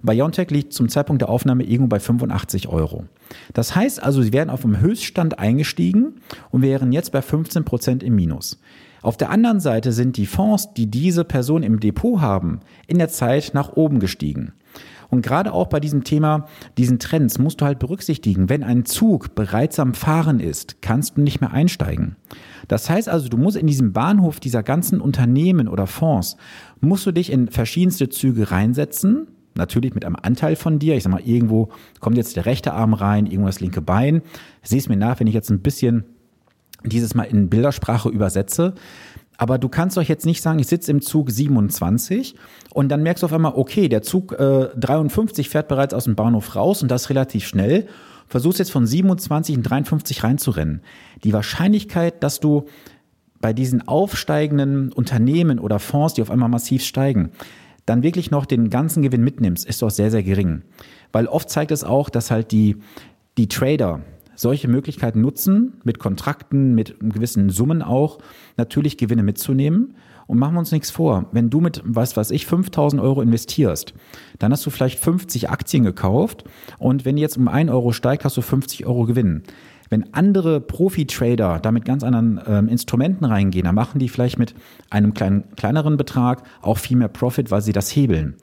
Biontech 0.03 0.49
liegt 0.51 0.73
zum 0.73 0.89
Zeitpunkt 0.89 1.21
der 1.21 1.29
Aufnahme 1.29 1.63
irgendwo 1.63 1.87
bei 1.89 1.99
85 1.99 2.67
Euro. 2.67 3.05
Das 3.53 3.75
heißt 3.75 4.03
also, 4.03 4.21
sie 4.21 4.33
wären 4.33 4.49
auf 4.49 4.61
dem 4.61 4.79
Höchststand 4.79 5.39
eingestiegen 5.39 6.15
und 6.49 6.63
wären 6.63 6.91
jetzt 6.91 7.11
bei 7.11 7.21
15 7.21 7.63
Prozent 7.63 8.03
im 8.03 8.15
Minus. 8.15 8.59
Auf 9.01 9.17
der 9.17 9.31
anderen 9.31 9.59
Seite 9.59 9.91
sind 9.91 10.17
die 10.17 10.25
Fonds, 10.25 10.73
die 10.75 10.89
diese 10.89 11.23
Person 11.23 11.63
im 11.63 11.79
Depot 11.79 12.21
haben, 12.21 12.59
in 12.87 12.99
der 12.99 13.09
Zeit 13.09 13.51
nach 13.53 13.73
oben 13.73 13.99
gestiegen. 13.99 14.53
Und 15.09 15.23
gerade 15.23 15.53
auch 15.53 15.67
bei 15.67 15.79
diesem 15.79 16.05
Thema, 16.05 16.45
diesen 16.77 16.97
Trends, 16.97 17.37
musst 17.37 17.59
du 17.59 17.65
halt 17.65 17.79
berücksichtigen, 17.79 18.47
wenn 18.47 18.63
ein 18.63 18.85
Zug 18.85 19.35
bereits 19.35 19.77
am 19.79 19.93
Fahren 19.93 20.39
ist, 20.39 20.81
kannst 20.81 21.17
du 21.17 21.21
nicht 21.21 21.41
mehr 21.41 21.51
einsteigen. 21.51 22.15
Das 22.69 22.89
heißt 22.89 23.09
also, 23.09 23.27
du 23.27 23.37
musst 23.37 23.57
in 23.57 23.67
diesem 23.67 23.91
Bahnhof 23.91 24.39
dieser 24.39 24.63
ganzen 24.63 25.01
Unternehmen 25.01 25.67
oder 25.67 25.85
Fonds, 25.85 26.37
musst 26.79 27.05
du 27.05 27.11
dich 27.11 27.31
in 27.31 27.49
verschiedenste 27.49 28.07
Züge 28.07 28.51
reinsetzen, 28.51 29.27
natürlich 29.55 29.93
mit 29.93 30.05
einem 30.05 30.15
Anteil 30.15 30.55
von 30.55 30.79
dir. 30.79 30.95
Ich 30.95 31.03
sag 31.03 31.11
mal, 31.11 31.21
irgendwo 31.21 31.69
kommt 31.99 32.15
jetzt 32.15 32.37
der 32.37 32.45
rechte 32.45 32.73
Arm 32.73 32.93
rein, 32.93 33.25
irgendwo 33.25 33.47
das 33.47 33.59
linke 33.59 33.81
Bein. 33.81 34.21
Sieh 34.63 34.81
mir 34.87 34.95
nach, 34.95 35.19
wenn 35.19 35.27
ich 35.27 35.33
jetzt 35.33 35.49
ein 35.49 35.61
bisschen 35.61 36.05
dieses 36.83 37.15
Mal 37.15 37.23
in 37.23 37.49
Bildersprache 37.49 38.09
übersetze. 38.09 38.73
Aber 39.37 39.57
du 39.57 39.69
kannst 39.69 39.97
doch 39.97 40.03
jetzt 40.03 40.25
nicht 40.25 40.41
sagen, 40.41 40.59
ich 40.59 40.67
sitze 40.67 40.91
im 40.91 41.01
Zug 41.01 41.31
27 41.31 42.35
und 42.73 42.89
dann 42.89 43.01
merkst 43.01 43.23
du 43.23 43.25
auf 43.25 43.33
einmal, 43.33 43.53
okay, 43.55 43.89
der 43.89 44.03
Zug 44.03 44.33
äh, 44.33 44.69
53 44.77 45.49
fährt 45.49 45.67
bereits 45.67 45.93
aus 45.93 46.03
dem 46.03 46.15
Bahnhof 46.15 46.55
raus 46.55 46.83
und 46.83 46.91
das 46.91 47.09
relativ 47.09 47.47
schnell. 47.47 47.87
Versuchst 48.27 48.59
jetzt 48.59 48.71
von 48.71 48.85
27 48.85 49.55
in 49.55 49.63
53 49.63 50.23
reinzurennen. 50.23 50.81
Die 51.23 51.33
Wahrscheinlichkeit, 51.33 52.23
dass 52.23 52.39
du 52.39 52.65
bei 53.41 53.51
diesen 53.51 53.87
aufsteigenden 53.87 54.91
Unternehmen 54.91 55.59
oder 55.59 55.79
Fonds, 55.79 56.13
die 56.13 56.21
auf 56.21 56.29
einmal 56.29 56.49
massiv 56.49 56.83
steigen, 56.83 57.31
dann 57.85 58.03
wirklich 58.03 58.31
noch 58.31 58.45
den 58.45 58.69
ganzen 58.69 59.01
Gewinn 59.01 59.23
mitnimmst, 59.23 59.65
ist 59.65 59.81
doch 59.81 59.89
sehr, 59.89 60.11
sehr 60.11 60.23
gering. 60.23 60.61
Weil 61.11 61.27
oft 61.27 61.49
zeigt 61.49 61.71
es 61.71 61.83
auch, 61.83 62.09
dass 62.09 62.31
halt 62.31 62.51
die, 62.51 62.77
die 63.37 63.47
Trader, 63.47 64.01
solche 64.41 64.67
Möglichkeiten 64.67 65.21
nutzen, 65.21 65.73
mit 65.83 65.99
Kontrakten, 65.99 66.75
mit 66.75 66.95
gewissen 66.99 67.49
Summen 67.49 67.81
auch, 67.81 68.19
natürlich 68.57 68.97
Gewinne 68.97 69.23
mitzunehmen. 69.23 69.95
Und 70.27 70.39
machen 70.39 70.53
wir 70.53 70.59
uns 70.59 70.71
nichts 70.71 70.91
vor. 70.91 71.25
Wenn 71.33 71.49
du 71.49 71.59
mit, 71.59 71.81
was 71.83 72.15
weiß 72.15 72.31
ich, 72.31 72.45
5000 72.45 73.01
Euro 73.01 73.21
investierst, 73.21 73.93
dann 74.39 74.53
hast 74.53 74.65
du 74.65 74.69
vielleicht 74.69 74.97
50 74.99 75.49
Aktien 75.49 75.83
gekauft 75.83 76.45
und 76.79 77.03
wenn 77.03 77.17
jetzt 77.17 77.37
um 77.37 77.49
1 77.49 77.69
Euro 77.69 77.91
steigt, 77.91 78.23
hast 78.23 78.37
du 78.37 78.41
50 78.41 78.85
Euro 78.85 79.05
Gewinn. 79.05 79.43
Wenn 79.89 80.13
andere 80.13 80.61
Profi-Trader 80.61 81.59
da 81.59 81.71
mit 81.73 81.83
ganz 81.83 82.03
anderen 82.03 82.39
ähm, 82.47 82.69
Instrumenten 82.69 83.25
reingehen, 83.25 83.65
dann 83.65 83.75
machen 83.75 83.99
die 83.99 84.07
vielleicht 84.07 84.39
mit 84.39 84.55
einem 84.89 85.13
kleinen, 85.13 85.53
kleineren 85.57 85.97
Betrag 85.97 86.43
auch 86.61 86.77
viel 86.77 86.95
mehr 86.95 87.09
Profit, 87.09 87.51
weil 87.51 87.61
sie 87.61 87.73
das 87.73 87.93
hebeln. 87.93 88.35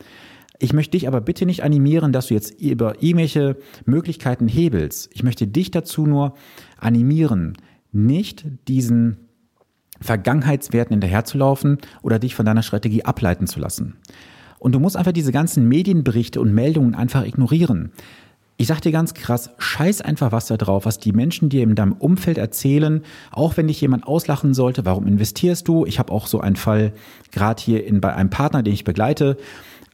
Ich 0.58 0.72
möchte 0.72 0.92
dich 0.92 1.06
aber 1.06 1.20
bitte 1.20 1.46
nicht 1.46 1.62
animieren, 1.62 2.12
dass 2.12 2.26
du 2.26 2.34
jetzt 2.34 2.60
über 2.60 3.02
irgendwelche 3.02 3.56
Möglichkeiten 3.84 4.48
hebelst. 4.48 5.10
Ich 5.12 5.22
möchte 5.22 5.46
dich 5.46 5.70
dazu 5.70 6.06
nur 6.06 6.34
animieren, 6.78 7.56
nicht 7.92 8.44
diesen 8.66 9.18
Vergangenheitswerten 10.00 10.94
hinterherzulaufen 10.94 11.78
oder 12.02 12.18
dich 12.18 12.34
von 12.34 12.46
deiner 12.46 12.62
Strategie 12.62 13.04
ableiten 13.04 13.46
zu 13.46 13.60
lassen. 13.60 13.96
Und 14.58 14.72
du 14.74 14.80
musst 14.80 14.96
einfach 14.96 15.12
diese 15.12 15.32
ganzen 15.32 15.68
Medienberichte 15.68 16.40
und 16.40 16.52
Meldungen 16.52 16.94
einfach 16.94 17.24
ignorieren. 17.24 17.92
Ich 18.60 18.66
sag 18.66 18.80
dir 18.80 18.90
ganz 18.90 19.14
krass, 19.14 19.50
scheiß 19.58 20.00
einfach 20.00 20.32
was 20.32 20.46
da 20.46 20.56
drauf, 20.56 20.84
was 20.84 20.98
die 20.98 21.12
Menschen 21.12 21.48
dir 21.48 21.62
in 21.62 21.76
deinem 21.76 21.92
Umfeld 21.92 22.38
erzählen, 22.38 23.02
auch 23.30 23.56
wenn 23.56 23.68
dich 23.68 23.80
jemand 23.80 24.04
auslachen 24.04 24.52
sollte, 24.52 24.84
warum 24.84 25.06
investierst 25.06 25.68
du? 25.68 25.86
Ich 25.86 26.00
habe 26.00 26.12
auch 26.12 26.26
so 26.26 26.40
einen 26.40 26.56
Fall 26.56 26.92
gerade 27.30 27.62
hier 27.62 27.86
in, 27.86 28.00
bei 28.00 28.12
einem 28.12 28.30
Partner, 28.30 28.64
den 28.64 28.74
ich 28.74 28.82
begleite, 28.82 29.36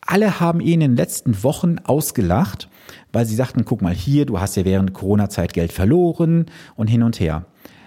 alle 0.06 0.40
haben 0.40 0.61
ihn 0.61 0.80
in 0.80 0.92
den 0.92 0.96
letzten 0.96 1.42
Wochen 1.42 1.78
ausgelacht, 1.84 2.68
weil 3.12 3.26
sie 3.26 3.34
sagten, 3.34 3.64
guck 3.64 3.82
mal 3.82 3.94
hier, 3.94 4.26
du 4.26 4.40
hast 4.40 4.56
ja 4.56 4.64
während 4.64 4.92
Corona-Zeit 4.92 5.52
Geld 5.52 5.73
verloren 5.73 6.46
und 6.76 6.88
hin 6.88 7.02
und 7.02 7.20
her. 7.20 7.46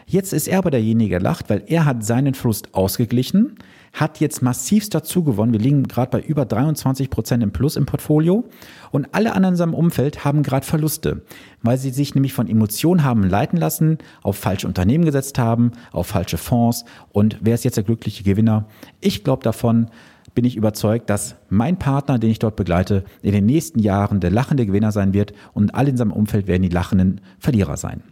Jetzt 0.09 0.31
ist 0.31 0.47
er 0.47 0.59
aber 0.59 0.71
derjenige, 0.71 1.09
der 1.09 1.19
lacht, 1.19 1.49
weil 1.49 1.63
er 1.67 1.83
hat 1.83 2.01
seinen 2.01 2.33
Verlust 2.33 2.73
ausgeglichen, 2.73 3.57
hat 3.91 4.21
jetzt 4.21 4.41
massivst 4.41 4.95
dazu 4.95 5.21
gewonnen. 5.21 5.51
Wir 5.51 5.59
liegen 5.59 5.83
gerade 5.83 6.11
bei 6.11 6.21
über 6.21 6.45
23 6.45 7.09
Prozent 7.09 7.43
im 7.43 7.51
Plus 7.51 7.75
im 7.75 7.85
Portfolio. 7.85 8.45
Und 8.91 9.07
alle 9.11 9.33
anderen 9.33 9.55
in 9.55 9.57
seinem 9.57 9.73
Umfeld 9.73 10.23
haben 10.23 10.43
gerade 10.43 10.65
Verluste, 10.65 11.23
weil 11.61 11.77
sie 11.77 11.89
sich 11.89 12.15
nämlich 12.15 12.31
von 12.31 12.47
Emotionen 12.47 13.03
haben 13.03 13.23
leiten 13.23 13.59
lassen, 13.59 13.97
auf 14.23 14.37
falsche 14.37 14.67
Unternehmen 14.67 15.03
gesetzt 15.03 15.39
haben, 15.39 15.73
auf 15.91 16.07
falsche 16.07 16.37
Fonds. 16.37 16.85
Und 17.11 17.39
wer 17.41 17.55
ist 17.55 17.65
jetzt 17.65 17.75
der 17.75 17.83
glückliche 17.83 18.23
Gewinner? 18.23 18.65
Ich 19.01 19.25
glaube 19.25 19.43
davon, 19.43 19.89
bin 20.37 20.45
ich 20.45 20.55
überzeugt, 20.55 21.09
dass 21.09 21.33
mein 21.49 21.79
Partner, 21.79 22.19
den 22.19 22.29
ich 22.29 22.37
dort 22.37 22.55
begleite, 22.55 23.03
in 23.23 23.31
den 23.31 23.47
nächsten 23.47 23.79
Jahren 23.79 24.19
der 24.19 24.29
lachende 24.29 24.67
Gewinner 24.67 24.91
sein 24.91 25.11
wird 25.11 25.33
und 25.55 25.73
alle 25.73 25.89
in 25.89 25.97
seinem 25.97 26.11
Umfeld 26.11 26.45
werden 26.45 26.61
die 26.61 26.69
lachenden 26.69 27.21
Verlierer 27.39 27.75
sein. 27.75 28.03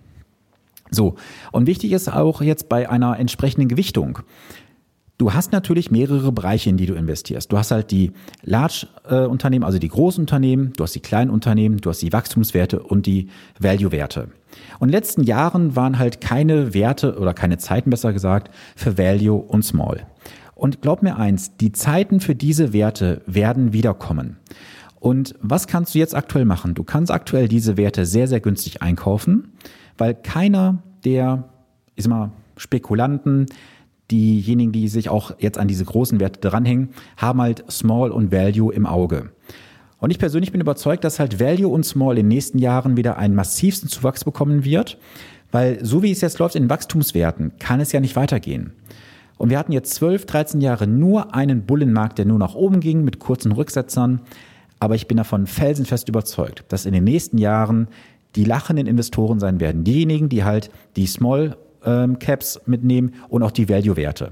So, 0.90 1.18
und 1.52 1.68
wichtig 1.68 1.92
ist 1.92 2.12
auch 2.12 2.42
jetzt 2.42 2.68
bei 2.68 2.90
einer 2.90 3.20
entsprechenden 3.20 3.68
Gewichtung. 3.68 4.18
Du 5.20 5.36
hast 5.36 5.52
natürlich 5.52 5.92
mehrere 5.92 6.32
Bereiche, 6.32 6.72
in 6.72 6.78
die 6.78 6.88
du 6.88 6.96
investierst. 6.96 7.52
Du 7.52 7.60
hast 7.60 7.70
halt 7.70 7.92
die 7.92 8.12
Large-Unternehmen, 8.42 9.64
also 9.64 9.78
die 9.78 9.90
Großunternehmen, 9.90 10.74
du 10.74 10.84
hast 10.84 10.96
die 10.96 11.02
kleinen 11.02 11.30
Unternehmen, 11.30 11.78
du 11.78 11.92
hast 11.92 12.02
die 12.02 12.12
Wachstumswerte 12.12 12.82
und 12.82 13.06
die 13.06 13.30
Value-Werte. 13.60 14.30
Und 14.80 14.88
in 14.88 14.88
den 14.88 14.94
letzten 14.94 15.22
Jahren 15.22 15.76
waren 15.76 16.00
halt 16.00 16.22
keine 16.22 16.74
Werte 16.74 17.20
oder 17.20 17.36
keine 17.36 17.60
Zeiten 17.60 17.92
besser 17.92 18.14
gesagt 18.14 18.50
für 18.76 18.98
Value 18.98 19.38
und 19.38 19.64
Small. 19.64 20.08
Und 20.56 20.82
glaub 20.82 21.04
mir 21.04 21.18
eins, 21.18 21.58
die 21.58 21.74
Zeiten 21.74 22.20
für 22.22 22.34
diese 22.34 22.74
Werte 22.74 23.22
werden 23.28 23.74
wiederkommen. 23.74 24.38
Und 25.00 25.36
was 25.42 25.68
kannst 25.68 25.94
du 25.94 26.00
jetzt 26.00 26.16
aktuell 26.16 26.46
machen? 26.46 26.74
Du 26.74 26.84
kannst 26.84 27.12
aktuell 27.12 27.48
diese 27.48 27.78
Werte 27.78 28.06
sehr, 28.06 28.28
sehr 28.28 28.40
günstig 28.40 28.82
einkaufen, 28.82 29.50
weil 29.98 30.16
keiner 30.16 30.82
der, 31.04 31.50
ich 31.96 32.06
sag 32.06 32.10
mal, 32.10 32.32
Spekulanten, 32.58 33.46
diejenigen, 34.10 34.72
die 34.72 34.88
sich 34.88 35.10
auch 35.10 35.32
jetzt 35.40 35.58
an 35.58 35.68
diese 35.68 35.86
großen 35.86 36.20
Werte 36.20 36.40
dranhängen, 36.40 36.90
haben 37.18 37.42
halt 37.42 37.64
Small 37.70 38.12
und 38.12 38.32
Value 38.32 38.74
im 38.74 38.86
Auge. 38.86 39.32
Und 40.00 40.12
ich 40.12 40.20
persönlich 40.20 40.52
bin 40.52 40.62
überzeugt, 40.62 41.04
dass 41.04 41.20
halt 41.20 41.40
Value 41.40 41.68
und 41.68 41.86
Small 41.86 42.18
in 42.18 42.26
den 42.26 42.30
nächsten 42.30 42.60
Jahren 42.60 42.98
wieder 42.98 43.18
einen 43.18 43.36
massivsten 43.36 43.90
Zuwachs 43.90 44.24
bekommen 44.24 44.64
wird, 44.64 44.98
weil 45.52 45.84
so 45.84 46.04
wie 46.04 46.12
es 46.12 46.22
jetzt 46.22 46.40
läuft 46.40 46.56
in 46.56 46.70
Wachstumswerten, 46.70 47.54
kann 47.60 47.80
es 47.80 47.92
ja 47.92 48.00
nicht 48.00 48.16
weitergehen. 48.16 48.74
Und 49.38 49.50
wir 49.50 49.60
hatten 49.60 49.72
jetzt 49.72 49.94
12, 49.96 50.26
13 50.26 50.62
Jahre 50.62 50.88
nur 50.88 51.36
einen 51.36 51.66
Bullenmarkt, 51.66 52.18
der 52.18 52.26
nur 52.26 52.40
nach 52.40 52.56
oben 52.56 52.80
ging 52.80 53.04
mit 53.04 53.20
kurzen 53.20 53.52
Rücksetzern. 53.52 54.22
Aber 54.80 54.96
ich 54.96 55.08
bin 55.08 55.18
davon 55.18 55.48
felsenfest 55.48 56.10
überzeugt, 56.10 56.64
dass 56.70 56.86
in 56.86 56.94
den 56.94 57.04
nächsten 57.04 57.38
Jahren 57.38 57.88
die 58.36 58.44
lachenden 58.44 58.88
Investoren 58.88 59.40
sein 59.40 59.60
werden. 59.60 59.84
Diejenigen, 59.84 60.30
die 60.30 60.44
halt 60.44 60.70
die 60.96 61.08
Small 61.08 61.58
ähm, 61.86 62.20
Caps 62.20 62.60
mitnehmen 62.66 63.14
und 63.30 63.44
auch 63.44 63.52
die 63.52 63.70
Value-Werte. 63.70 64.32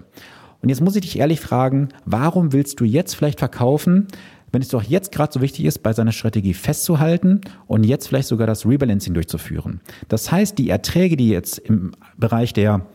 Und 0.62 0.70
jetzt 0.70 0.82
muss 0.82 0.96
ich 0.96 1.02
dich 1.02 1.20
ehrlich 1.20 1.40
fragen, 1.40 1.90
warum 2.06 2.54
willst 2.54 2.80
du 2.80 2.86
jetzt 2.86 3.16
vielleicht 3.16 3.40
verkaufen, 3.40 4.08
wenn 4.52 4.62
es 4.62 4.70
doch 4.70 4.84
jetzt 4.84 5.12
gerade 5.12 5.34
so 5.34 5.42
wichtig 5.42 5.66
ist, 5.66 5.80
bei 5.80 5.94
seiner 5.94 6.12
Strategie 6.12 6.54
festzuhalten 6.54 7.42
und 7.68 7.84
jetzt 7.84 8.08
vielleicht 8.08 8.28
sogar 8.28 8.48
das 8.48 8.66
Rebalancing 8.66 9.14
durchzuführen? 9.14 9.82
Das 10.08 10.32
heißt, 10.32 10.58
die 10.58 10.70
Erträge, 10.70 11.18
die 11.18 11.30
jetzt 11.30 11.58
im 11.58 11.92
Bereich 12.18 12.54
der 12.54 12.86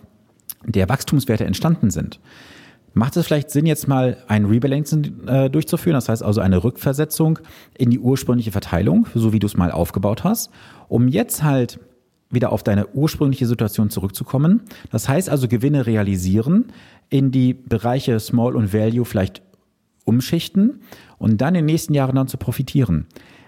der 0.65 0.89
Wachstumswerte 0.89 1.45
entstanden 1.45 1.91
sind. 1.91 2.21
Macht 2.95 3.17
es 3.17 3.27
vielleicht 3.27 3.51
Sinn, 3.51 3.67
jetzt 3.67 3.87
mal 3.87 4.17
ein 4.29 4.47
Rebalancing 4.47 5.27
äh, 5.29 5.51
durchzuführen, 5.51 5.95
das 5.95 6.09
heißt 6.09 6.23
also 6.23 6.41
eine 6.41 6.65
Rückversetzung 6.65 7.39
in 7.77 7.91
die 7.91 7.99
ursprüngliche 7.99 8.51
Verteilung, 8.51 9.07
so 9.15 9.33
wie 9.33 9.39
du 9.39 9.47
es 9.47 9.57
mal 9.57 9.71
aufgebaut 9.71 10.25
hast, 10.25 10.51
um 10.89 11.07
jetzt 11.07 11.43
halt 11.43 11.79
wieder 12.31 12.53
auf 12.53 12.63
deine 12.63 12.89
ursprüngliche 12.95 13.47
Situation 13.47 13.91
zurückzukommen. 13.91 14.63
Das 14.91 15.09
heißt 15.09 15.31
also 15.31 15.49
Gewinne 15.49 15.87
realisieren, 15.87 16.67
in 17.09 17.31
die 17.31 17.55
Bereiche 17.55 18.19
Small 18.21 18.57
und 18.57 18.73
Value 18.73 19.05
vielleicht 19.05 19.43
umschichten 20.05 20.81
und 21.19 21.41
dann 21.41 21.55
in 21.55 21.61
den 21.61 21.67
nächsten 21.67 21.95
Jahren 21.95 22.17
dann 22.17 22.29
zu 22.29 22.37
profitieren. 22.37 23.07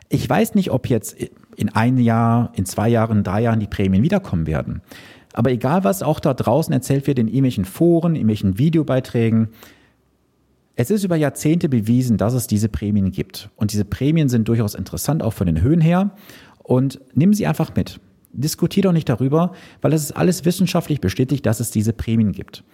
Ich 0.08 0.28
weiß 0.28 0.54
nicht, 0.54 0.70
ob 0.70 0.88
jetzt 0.88 1.16
in 1.56 1.68
ein 1.70 1.98
Jahr, 1.98 2.52
in 2.54 2.66
zwei 2.66 2.88
Jahren, 2.88 3.18
in 3.18 3.24
drei 3.24 3.42
Jahren 3.42 3.60
die 3.60 3.66
Prämien 3.66 4.02
wiederkommen 4.02 4.46
werden. 4.46 4.82
Aber 5.32 5.50
egal, 5.50 5.84
was 5.84 6.02
auch 6.02 6.20
da 6.20 6.34
draußen 6.34 6.72
erzählt 6.72 7.06
wird 7.06 7.18
in 7.18 7.28
irgendwelchen 7.28 7.64
Foren, 7.64 8.12
in 8.12 8.16
irgendwelchen 8.16 8.58
Videobeiträgen, 8.58 9.48
es 10.76 10.90
ist 10.90 11.04
über 11.04 11.16
Jahrzehnte 11.16 11.68
bewiesen, 11.68 12.16
dass 12.16 12.32
es 12.32 12.46
diese 12.46 12.68
Prämien 12.68 13.10
gibt. 13.10 13.50
Und 13.56 13.72
diese 13.72 13.84
Prämien 13.84 14.28
sind 14.28 14.48
durchaus 14.48 14.74
interessant, 14.74 15.22
auch 15.22 15.34
von 15.34 15.46
den 15.46 15.60
Höhen 15.60 15.80
her. 15.80 16.10
Und 16.62 17.00
nimm 17.14 17.34
sie 17.34 17.46
einfach 17.46 17.74
mit. 17.74 18.00
Diskutier 18.32 18.84
doch 18.84 18.92
nicht 18.92 19.08
darüber, 19.08 19.52
weil 19.82 19.92
es 19.92 20.04
ist 20.04 20.12
alles 20.12 20.44
wissenschaftlich 20.44 21.00
bestätigt, 21.00 21.44
dass 21.44 21.60
es 21.60 21.70
diese 21.70 21.92
Prämien 21.92 22.32
gibt. 22.32 22.64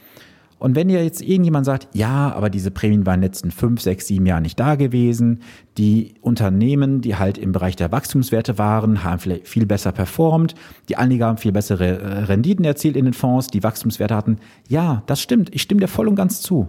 Und 0.59 0.75
wenn 0.75 0.89
dir 0.89 1.05
jetzt 1.05 1.21
irgendjemand 1.21 1.67
sagt, 1.67 1.89
ja, 1.93 2.33
aber 2.33 2.49
diese 2.49 2.71
Prämien 2.71 3.05
waren 3.05 3.17
in 3.17 3.21
den 3.21 3.29
letzten 3.29 3.51
fünf, 3.51 3.83
sechs, 3.83 4.07
sieben 4.07 4.25
Jahren 4.25 4.43
nicht 4.43 4.59
da 4.59 4.75
gewesen, 4.77 5.41
die 5.77 6.15
Unternehmen, 6.23 7.03
die 7.03 7.17
halt 7.17 7.37
im 7.37 7.53
Bereich 7.53 7.77
der 7.77 7.93
Wachstumswerte 7.93 8.57
waren, 8.57 9.05
haben 9.05 9.19
vielleicht 9.19 9.49
viel 9.49 9.67
besser 9.67 9.93
performt, 9.93 10.55
die 10.89 10.97
Anleger 10.97 11.27
haben 11.27 11.37
viel 11.37 11.53
bessere 11.53 11.99
äh, 11.99 12.19
Renditen 12.25 12.65
erzielt 12.65 12.97
in 12.97 13.05
den 13.05 13.15
Fonds, 13.15 13.49
die 13.49 13.63
Wachstumswerte 13.63 14.17
hatten. 14.17 14.39
Ja, 14.69 15.03
das 15.07 15.21
stimmt. 15.21 15.55
Ich 15.55 15.61
stimme 15.61 15.81
dir 15.81 15.89
voll 15.89 16.09
und 16.09 16.17
ganz 16.17 16.41
zu. 16.41 16.69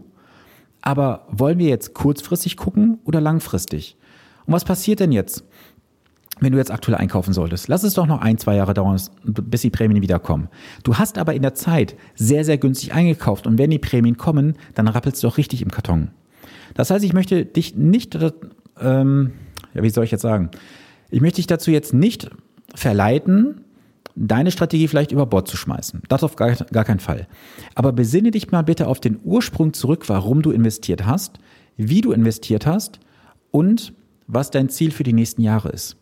Aber 0.82 1.26
wollen 1.30 1.58
wir 1.58 1.70
jetzt 1.70 1.94
kurzfristig 1.94 2.58
gucken 2.58 3.00
oder 3.06 3.22
langfristig? 3.22 3.98
Und 4.46 4.54
was 4.54 4.66
passiert 4.66 5.00
denn 5.00 5.12
jetzt? 5.12 5.46
Wenn 6.40 6.52
du 6.52 6.58
jetzt 6.58 6.72
aktuell 6.72 6.98
einkaufen 6.98 7.34
solltest, 7.34 7.68
lass 7.68 7.84
es 7.84 7.94
doch 7.94 8.08
noch 8.08 8.22
ein, 8.22 8.38
zwei 8.38 8.56
Jahre 8.56 8.74
dauern, 8.74 9.00
bis 9.24 9.62
die 9.62 9.70
Prämien 9.70 10.02
wiederkommen. 10.02 10.50
Du 10.84 10.96
hast 10.96 11.18
aber 11.18 11.34
in 11.34 11.42
der 11.42 11.54
Zeit 11.54 11.96
sehr, 12.16 12.46
sehr 12.46 12.58
günstig 12.58 12.94
eingekauft 12.94 13.48
und 13.48 13.58
wenn 13.58 13.70
die 13.70 13.80
Prämien 13.80 14.18
kommen, 14.18 14.56
dann 14.76 14.88
rappelst 14.88 15.24
du 15.24 15.28
doch 15.28 15.38
richtig 15.38 15.62
im 15.62 15.72
Karton. 15.72 16.10
Das 16.74 16.92
heißt, 16.92 17.04
ich 17.04 17.14
möchte 17.14 17.46
dich 17.46 17.76
nicht, 17.76 18.18
ähm, 18.80 19.32
ja, 19.74 19.84
wie 19.84 19.90
soll 19.90 20.04
ich 20.04 20.12
jetzt 20.12 20.22
sagen, 20.22 20.52
ich 21.10 21.22
möchte 21.22 21.38
dich 21.38 21.48
dazu 21.48 21.72
jetzt 21.72 21.94
nicht 21.94 22.30
verleiten, 22.76 23.62
deine 24.16 24.52
Strategie 24.52 24.88
vielleicht 24.88 25.12
über 25.12 25.26
Bord 25.26 25.48
zu 25.48 25.58
schmeißen. 25.58 26.02
Das 26.10 26.24
auf 26.24 26.36
gar, 26.36 26.52
gar 26.56 26.84
keinen 26.84 27.00
Fall. 27.00 27.28
Aber 27.76 27.92
besinne 27.94 28.32
dich 28.32 28.52
mal 28.52 28.64
bitte 28.64 28.88
auf 28.88 29.00
den 29.00 29.20
Ursprung 29.24 29.74
zurück, 29.74 30.10
warum 30.10 30.42
du 30.42 30.52
investiert 30.52 31.06
hast, 31.06 31.40
wie 31.78 32.02
du 32.02 32.12
investiert 32.12 32.66
hast 32.66 33.00
und 33.52 33.94
was 34.26 34.52
dein 34.52 34.70
Ziel 34.70 34.92
für 34.92 35.04
die 35.04 35.14
nächsten 35.14 35.42
Jahre 35.42 35.70
ist. 35.70 35.98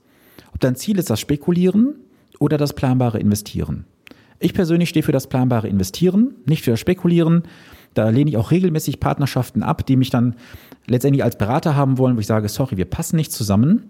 Ob 0.55 0.61
dein 0.61 0.77
Ziel 0.77 0.97
ist 0.99 1.09
das 1.09 1.19
Spekulieren 1.19 1.95
oder 2.39 2.57
das 2.57 2.71
planbare 2.71 3.19
Investieren. 3.19 3.83
Ich 4.39 4.53
persönlich 4.53 4.87
stehe 4.87 5.03
für 5.03 5.11
das 5.11 5.27
planbare 5.27 5.67
Investieren, 5.67 6.33
nicht 6.45 6.63
für 6.63 6.71
das 6.71 6.79
Spekulieren. 6.79 7.43
Da 7.93 8.07
lehne 8.07 8.29
ich 8.29 8.37
auch 8.37 8.51
regelmäßig 8.51 9.01
Partnerschaften 9.01 9.63
ab, 9.63 9.85
die 9.85 9.97
mich 9.97 10.11
dann 10.11 10.35
letztendlich 10.87 11.25
als 11.25 11.37
Berater 11.37 11.75
haben 11.75 11.97
wollen, 11.97 12.15
wo 12.15 12.21
ich 12.21 12.27
sage, 12.27 12.47
sorry, 12.47 12.77
wir 12.77 12.85
passen 12.85 13.17
nicht 13.17 13.33
zusammen. 13.33 13.89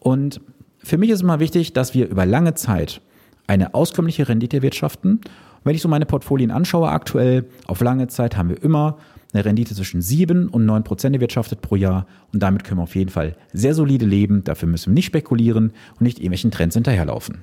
Und 0.00 0.40
für 0.78 0.98
mich 0.98 1.10
ist 1.10 1.22
immer 1.22 1.38
wichtig, 1.38 1.74
dass 1.74 1.94
wir 1.94 2.08
über 2.08 2.26
lange 2.26 2.54
Zeit 2.54 3.00
eine 3.46 3.74
auskömmliche 3.74 4.28
Rendite 4.28 4.56
erwirtschaften. 4.56 5.12
Und 5.12 5.22
wenn 5.62 5.76
ich 5.76 5.82
so 5.82 5.88
meine 5.88 6.06
Portfolien 6.06 6.50
anschaue 6.50 6.88
aktuell, 6.88 7.44
auf 7.68 7.80
lange 7.82 8.08
Zeit 8.08 8.36
haben 8.36 8.48
wir 8.48 8.60
immer 8.64 8.98
eine 9.34 9.44
Rendite 9.44 9.74
zwischen 9.74 10.02
7 10.02 10.48
und 10.48 10.66
9 10.66 10.84
Prozent 10.84 11.14
erwirtschaftet 11.14 11.60
pro 11.60 11.76
Jahr. 11.76 12.06
Und 12.32 12.42
damit 12.42 12.64
können 12.64 12.78
wir 12.78 12.84
auf 12.84 12.96
jeden 12.96 13.10
Fall 13.10 13.36
sehr 13.52 13.74
solide 13.74 14.06
leben. 14.06 14.44
Dafür 14.44 14.68
müssen 14.68 14.90
wir 14.90 14.94
nicht 14.94 15.06
spekulieren 15.06 15.72
und 15.92 16.00
nicht 16.00 16.18
irgendwelchen 16.18 16.50
Trends 16.50 16.74
hinterherlaufen. 16.74 17.38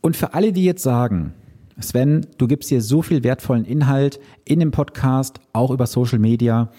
Und 0.00 0.16
für 0.16 0.34
alle, 0.34 0.52
die 0.52 0.64
jetzt 0.64 0.82
sagen, 0.82 1.34
Sven, 1.78 2.26
du 2.38 2.46
gibst 2.46 2.68
hier 2.68 2.82
so 2.82 3.02
viel 3.02 3.24
wertvollen 3.24 3.64
Inhalt 3.64 4.20
in 4.44 4.60
dem 4.60 4.70
Podcast, 4.70 5.40
auch 5.52 5.70
über 5.70 5.86
Social 5.86 6.18
Media, 6.18 6.70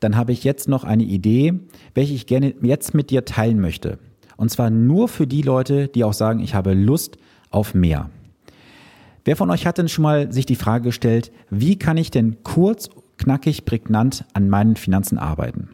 dann 0.00 0.16
habe 0.16 0.32
ich 0.32 0.44
jetzt 0.44 0.68
noch 0.68 0.84
eine 0.84 1.04
Idee, 1.04 1.54
welche 1.94 2.14
ich 2.14 2.26
gerne 2.26 2.54
jetzt 2.62 2.94
mit 2.94 3.10
dir 3.10 3.24
teilen 3.24 3.60
möchte. 3.60 3.98
Und 4.36 4.50
zwar 4.50 4.70
nur 4.70 5.08
für 5.08 5.26
die 5.26 5.42
Leute, 5.42 5.88
die 5.88 6.04
auch 6.04 6.12
sagen, 6.12 6.40
ich 6.40 6.54
habe 6.54 6.74
Lust 6.74 7.16
auf 7.50 7.74
mehr. 7.74 8.10
Wer 9.26 9.34
von 9.34 9.50
euch 9.50 9.66
hat 9.66 9.78
denn 9.78 9.88
schon 9.88 10.04
mal 10.04 10.30
sich 10.30 10.46
die 10.46 10.54
Frage 10.54 10.84
gestellt, 10.84 11.32
wie 11.50 11.76
kann 11.76 11.96
ich 11.96 12.12
denn 12.12 12.44
kurz, 12.44 12.88
knackig, 13.16 13.64
prägnant 13.64 14.24
an 14.34 14.48
meinen 14.48 14.76
Finanzen 14.76 15.18
arbeiten? 15.18 15.70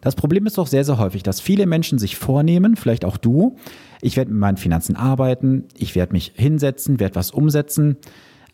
Das 0.00 0.16
Problem 0.16 0.44
ist 0.44 0.58
doch 0.58 0.66
sehr, 0.66 0.84
sehr 0.84 0.98
häufig, 0.98 1.22
dass 1.22 1.40
viele 1.40 1.66
Menschen 1.66 2.00
sich 2.00 2.16
vornehmen, 2.16 2.74
vielleicht 2.74 3.04
auch 3.04 3.16
du, 3.16 3.54
ich 4.02 4.16
werde 4.16 4.32
mit 4.32 4.40
meinen 4.40 4.56
Finanzen 4.56 4.96
arbeiten, 4.96 5.66
ich 5.78 5.94
werde 5.94 6.14
mich 6.14 6.32
hinsetzen, 6.34 6.98
werde 6.98 7.14
was 7.14 7.30
umsetzen, 7.30 7.96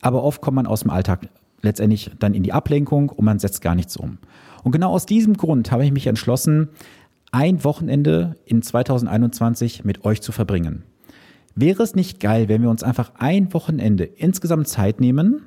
aber 0.02 0.22
oft 0.22 0.42
kommt 0.42 0.56
man 0.56 0.66
aus 0.66 0.80
dem 0.80 0.90
Alltag 0.90 1.30
letztendlich 1.62 2.10
dann 2.18 2.34
in 2.34 2.42
die 2.42 2.52
Ablenkung 2.52 3.08
und 3.08 3.24
man 3.24 3.38
setzt 3.38 3.62
gar 3.62 3.74
nichts 3.74 3.96
um. 3.96 4.18
Und 4.62 4.72
genau 4.72 4.90
aus 4.90 5.06
diesem 5.06 5.32
Grund 5.38 5.72
habe 5.72 5.86
ich 5.86 5.92
mich 5.92 6.06
entschlossen, 6.06 6.68
ein 7.32 7.64
Wochenende 7.64 8.36
in 8.44 8.60
2021 8.60 9.82
mit 9.82 10.04
euch 10.04 10.20
zu 10.20 10.30
verbringen. 10.30 10.84
Wäre 11.54 11.83
es 11.83 11.95
nicht 11.95 12.21
geil, 12.21 12.49
wenn 12.49 12.62
wir 12.62 12.71
uns 12.71 12.83
einfach 12.83 13.12
ein 13.19 13.52
Wochenende 13.52 14.04
insgesamt 14.04 14.69
Zeit 14.69 15.00
nehmen, 15.00 15.42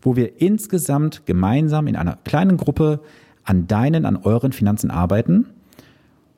wo 0.00 0.16
wir 0.16 0.40
insgesamt 0.40 1.26
gemeinsam 1.26 1.86
in 1.86 1.96
einer 1.96 2.16
kleinen 2.24 2.56
Gruppe 2.56 3.00
an 3.44 3.66
deinen, 3.66 4.04
an 4.04 4.16
euren 4.16 4.52
Finanzen 4.52 4.90
arbeiten? 4.90 5.46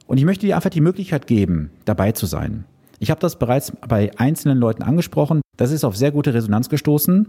Und 0.07 0.19
ich 0.19 0.25
möchte 0.25 0.47
dir 0.47 0.57
einfach 0.57 0.71
die 0.71 0.81
Möglichkeit 0.81 1.27
geben, 1.27 1.71
dabei 1.85 2.13
zu 2.13 2.27
sein. 2.27 2.65
Ich 2.99 3.11
habe 3.11 3.21
das 3.21 3.39
bereits 3.39 3.73
bei 3.89 4.11
einzelnen 4.19 4.59
Leuten 4.59 4.83
angesprochen. 4.83 5.41
Das 5.57 5.71
ist 5.71 5.85
auf 5.85 5.97
sehr 5.97 6.11
gute 6.11 6.35
Resonanz 6.35 6.69
gestoßen. 6.69 7.29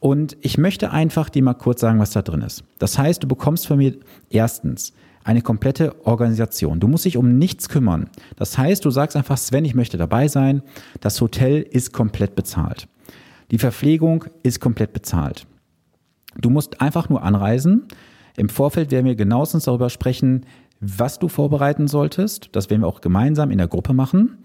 Und 0.00 0.36
ich 0.42 0.58
möchte 0.58 0.90
einfach 0.90 1.28
dir 1.28 1.42
mal 1.42 1.54
kurz 1.54 1.80
sagen, 1.80 1.98
was 1.98 2.10
da 2.10 2.22
drin 2.22 2.42
ist. 2.42 2.64
Das 2.78 2.98
heißt, 2.98 3.22
du 3.22 3.26
bekommst 3.28 3.66
von 3.66 3.78
mir 3.78 3.96
erstens 4.30 4.92
eine 5.24 5.40
komplette 5.40 6.06
Organisation. 6.06 6.78
Du 6.80 6.86
musst 6.86 7.06
dich 7.06 7.16
um 7.16 7.38
nichts 7.38 7.68
kümmern. 7.68 8.08
Das 8.36 8.56
heißt, 8.56 8.84
du 8.84 8.90
sagst 8.90 9.16
einfach, 9.16 9.38
Sven, 9.38 9.64
ich 9.64 9.74
möchte 9.74 9.96
dabei 9.96 10.28
sein. 10.28 10.62
Das 11.00 11.20
Hotel 11.20 11.62
ist 11.62 11.92
komplett 11.92 12.34
bezahlt. 12.34 12.86
Die 13.50 13.58
Verpflegung 13.58 14.26
ist 14.42 14.60
komplett 14.60 14.92
bezahlt. 14.92 15.46
Du 16.36 16.50
musst 16.50 16.80
einfach 16.80 17.08
nur 17.08 17.22
anreisen. 17.22 17.84
Im 18.36 18.48
Vorfeld 18.48 18.90
werden 18.90 19.06
wir 19.06 19.14
genauestens 19.14 19.64
darüber 19.64 19.90
sprechen, 19.90 20.44
was 20.80 21.18
du 21.18 21.28
vorbereiten 21.28 21.88
solltest. 21.88 22.50
Das 22.52 22.68
werden 22.68 22.82
wir 22.82 22.88
auch 22.88 23.00
gemeinsam 23.00 23.50
in 23.50 23.58
der 23.58 23.68
Gruppe 23.68 23.94
machen. 23.94 24.38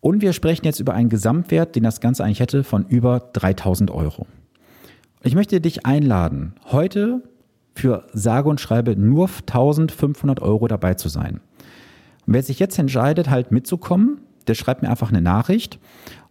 Und 0.00 0.20
wir 0.20 0.32
sprechen 0.32 0.66
jetzt 0.66 0.80
über 0.80 0.94
einen 0.94 1.08
Gesamtwert, 1.08 1.76
den 1.76 1.82
das 1.82 2.00
Ganze 2.00 2.24
eigentlich 2.24 2.40
hätte, 2.40 2.62
von 2.62 2.86
über 2.86 3.30
3000 3.32 3.90
Euro. 3.90 4.26
Ich 5.22 5.34
möchte 5.34 5.60
dich 5.60 5.86
einladen, 5.86 6.54
heute 6.70 7.22
für 7.78 8.06
sage 8.12 8.48
und 8.48 8.60
schreibe 8.60 8.96
nur 8.96 9.28
1500 9.28 10.40
Euro 10.40 10.68
dabei 10.68 10.94
zu 10.94 11.08
sein. 11.08 11.40
Und 12.26 12.34
wer 12.34 12.42
sich 12.42 12.58
jetzt 12.58 12.78
entscheidet, 12.78 13.30
halt 13.30 13.52
mitzukommen, 13.52 14.20
der 14.46 14.54
schreibt 14.54 14.82
mir 14.82 14.90
einfach 14.90 15.10
eine 15.10 15.22
Nachricht. 15.22 15.78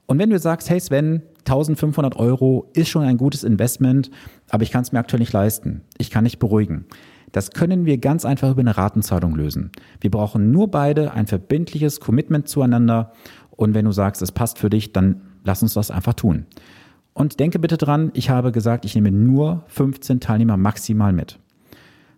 Und 0.06 0.20
wenn 0.20 0.30
du 0.30 0.40
sagst, 0.40 0.70
hey 0.70 0.80
Sven, 0.80 1.24
1500 1.40 2.16
Euro 2.18 2.70
ist 2.74 2.90
schon 2.90 3.04
ein 3.04 3.18
gutes 3.18 3.44
Investment, 3.44 4.12
aber 4.50 4.64
ich 4.64 4.72
kann 4.72 4.82
es 4.82 4.92
mir 4.92 5.00
aktuell 5.00 5.20
nicht 5.20 5.34
leisten, 5.34 5.82
ich 5.98 6.12
kann 6.12 6.24
nicht 6.24 6.40
beruhigen. 6.40 6.86
Das 7.32 7.52
können 7.52 7.86
wir 7.86 7.98
ganz 7.98 8.26
einfach 8.26 8.52
über 8.52 8.62
eine 8.62 8.78
Ratenzahlung 8.78 9.36
lösen. 9.36 9.72
Wir 10.00 10.12
brauchen 10.12 10.52
nur 10.52 10.72
beide 10.72 11.12
ein 11.12 11.28
verbindliches 11.28 12.00
Commitment 12.00 12.48
zueinander. 12.48 13.12
Und 13.52 13.74
wenn 13.74 13.86
du 13.86 13.92
sagst, 13.92 14.22
es 14.22 14.32
passt 14.32 14.60
für 14.60 14.70
dich, 14.70 14.94
dann 14.94 15.22
lass 15.44 15.62
uns 15.62 15.74
das 15.74 15.92
einfach 15.92 16.14
tun. 16.14 16.46
Und 17.18 17.40
denke 17.40 17.58
bitte 17.58 17.78
dran, 17.78 18.12
ich 18.14 18.30
habe 18.30 18.52
gesagt, 18.52 18.86
ich 18.86 18.94
nehme 18.94 19.12
nur 19.12 19.64
15 19.70 20.20
Teilnehmer 20.20 20.56
maximal 20.56 21.12
mit. 21.12 21.40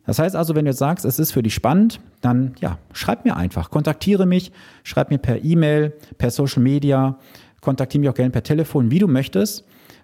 Das 0.06 0.20
heißt 0.20 0.36
also, 0.36 0.56
wenn 0.56 0.66
du 0.66 0.72
jetzt 0.72 0.80
sagst, 0.80 1.06
es 1.06 1.20
ist 1.20 1.32
für 1.32 1.42
dich 1.42 1.54
spannend, 1.54 2.02
dann 2.20 2.54
ja, 2.60 2.80
schreib 2.92 3.24
mir 3.24 3.38
einfach, 3.38 3.70
kontaktiere 3.70 4.26
mich, 4.26 4.52
schreib 4.84 5.10
mir 5.10 5.18
per 5.18 5.42
E-Mail, 5.42 5.94
per 6.18 6.32
Social 6.32 6.62
Media, 6.62 7.18
kontaktiere 7.62 8.02
mich 8.02 8.10
auch 8.10 8.14
gerne 8.14 8.32
per 8.32 8.44
Telefon, 8.44 8.92
wie 8.92 9.00
du 9.00 9.08
möchtest. 9.08 9.64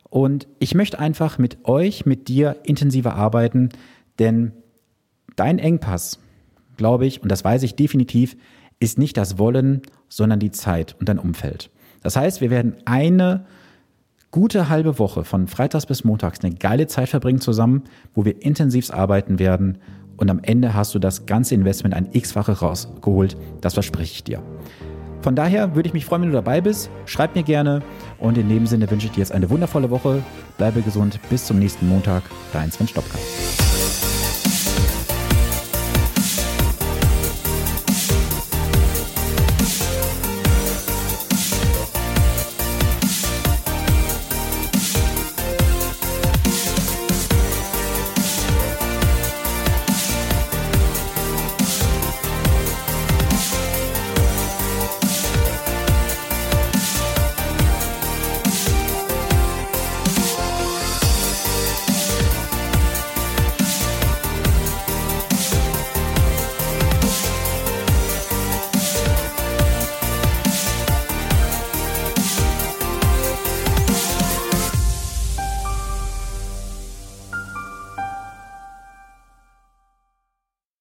Und 0.09 0.47
ich 0.59 0.75
möchte 0.75 0.97
einfach 0.97 1.39
mit 1.39 1.65
euch, 1.65 2.05
mit 2.05 2.29
dir 2.29 2.55
intensiver 2.63 3.15
arbeiten, 3.15 3.71
denn 4.17 4.53
dein 5.35 5.59
Engpass, 5.59 6.19
glaube 6.77 7.05
ich, 7.05 7.21
und 7.21 7.29
das 7.29 7.43
weiß 7.43 7.63
ich 7.63 7.75
definitiv, 7.75 8.37
ist 8.79 8.97
nicht 8.97 9.17
das 9.17 9.37
Wollen, 9.37 9.81
sondern 10.07 10.39
die 10.39 10.51
Zeit 10.51 10.95
und 11.01 11.09
dein 11.09 11.19
Umfeld. 11.19 11.69
Das 12.01 12.15
heißt, 12.15 12.39
wir 12.39 12.49
werden 12.49 12.77
eine 12.85 13.45
gute 14.35 14.67
halbe 14.67 14.99
Woche 14.99 15.23
von 15.23 15.47
Freitags 15.47 15.85
bis 15.85 16.03
Montags 16.03 16.41
eine 16.43 16.53
geile 16.53 16.87
Zeit 16.87 17.07
verbringen 17.07 17.39
zusammen, 17.39 17.83
wo 18.13 18.25
wir 18.25 18.41
intensiv 18.41 18.91
arbeiten 18.91 19.39
werden 19.39 19.77
und 20.17 20.29
am 20.29 20.41
Ende 20.43 20.73
hast 20.73 20.93
du 20.93 20.99
das 20.99 21.25
ganze 21.25 21.55
Investment 21.55 21.95
ein 21.95 22.09
x-fache 22.11 22.51
rausgeholt. 22.51 23.37
Das 23.61 23.75
verspreche 23.75 24.11
ich 24.11 24.25
dir. 24.25 24.43
Von 25.21 25.37
daher 25.37 25.73
würde 25.73 25.87
ich 25.87 25.93
mich 25.93 26.03
freuen, 26.03 26.23
wenn 26.23 26.29
du 26.31 26.35
dabei 26.35 26.59
bist. 26.59 26.89
Schreib 27.05 27.33
mir 27.33 27.43
gerne 27.43 27.81
und 28.19 28.37
in 28.37 28.49
dem 28.49 28.67
Sinne 28.67 28.91
wünsche 28.91 29.07
ich 29.07 29.13
dir 29.13 29.19
jetzt 29.19 29.31
eine 29.31 29.49
wundervolle 29.49 29.89
Woche. 29.89 30.21
Bleibe 30.57 30.81
gesund. 30.81 31.17
Bis 31.29 31.45
zum 31.45 31.57
nächsten 31.57 31.87
Montag. 31.87 32.23
Dein 32.51 32.69
Sven 32.69 32.89
Stopka. 32.89 33.17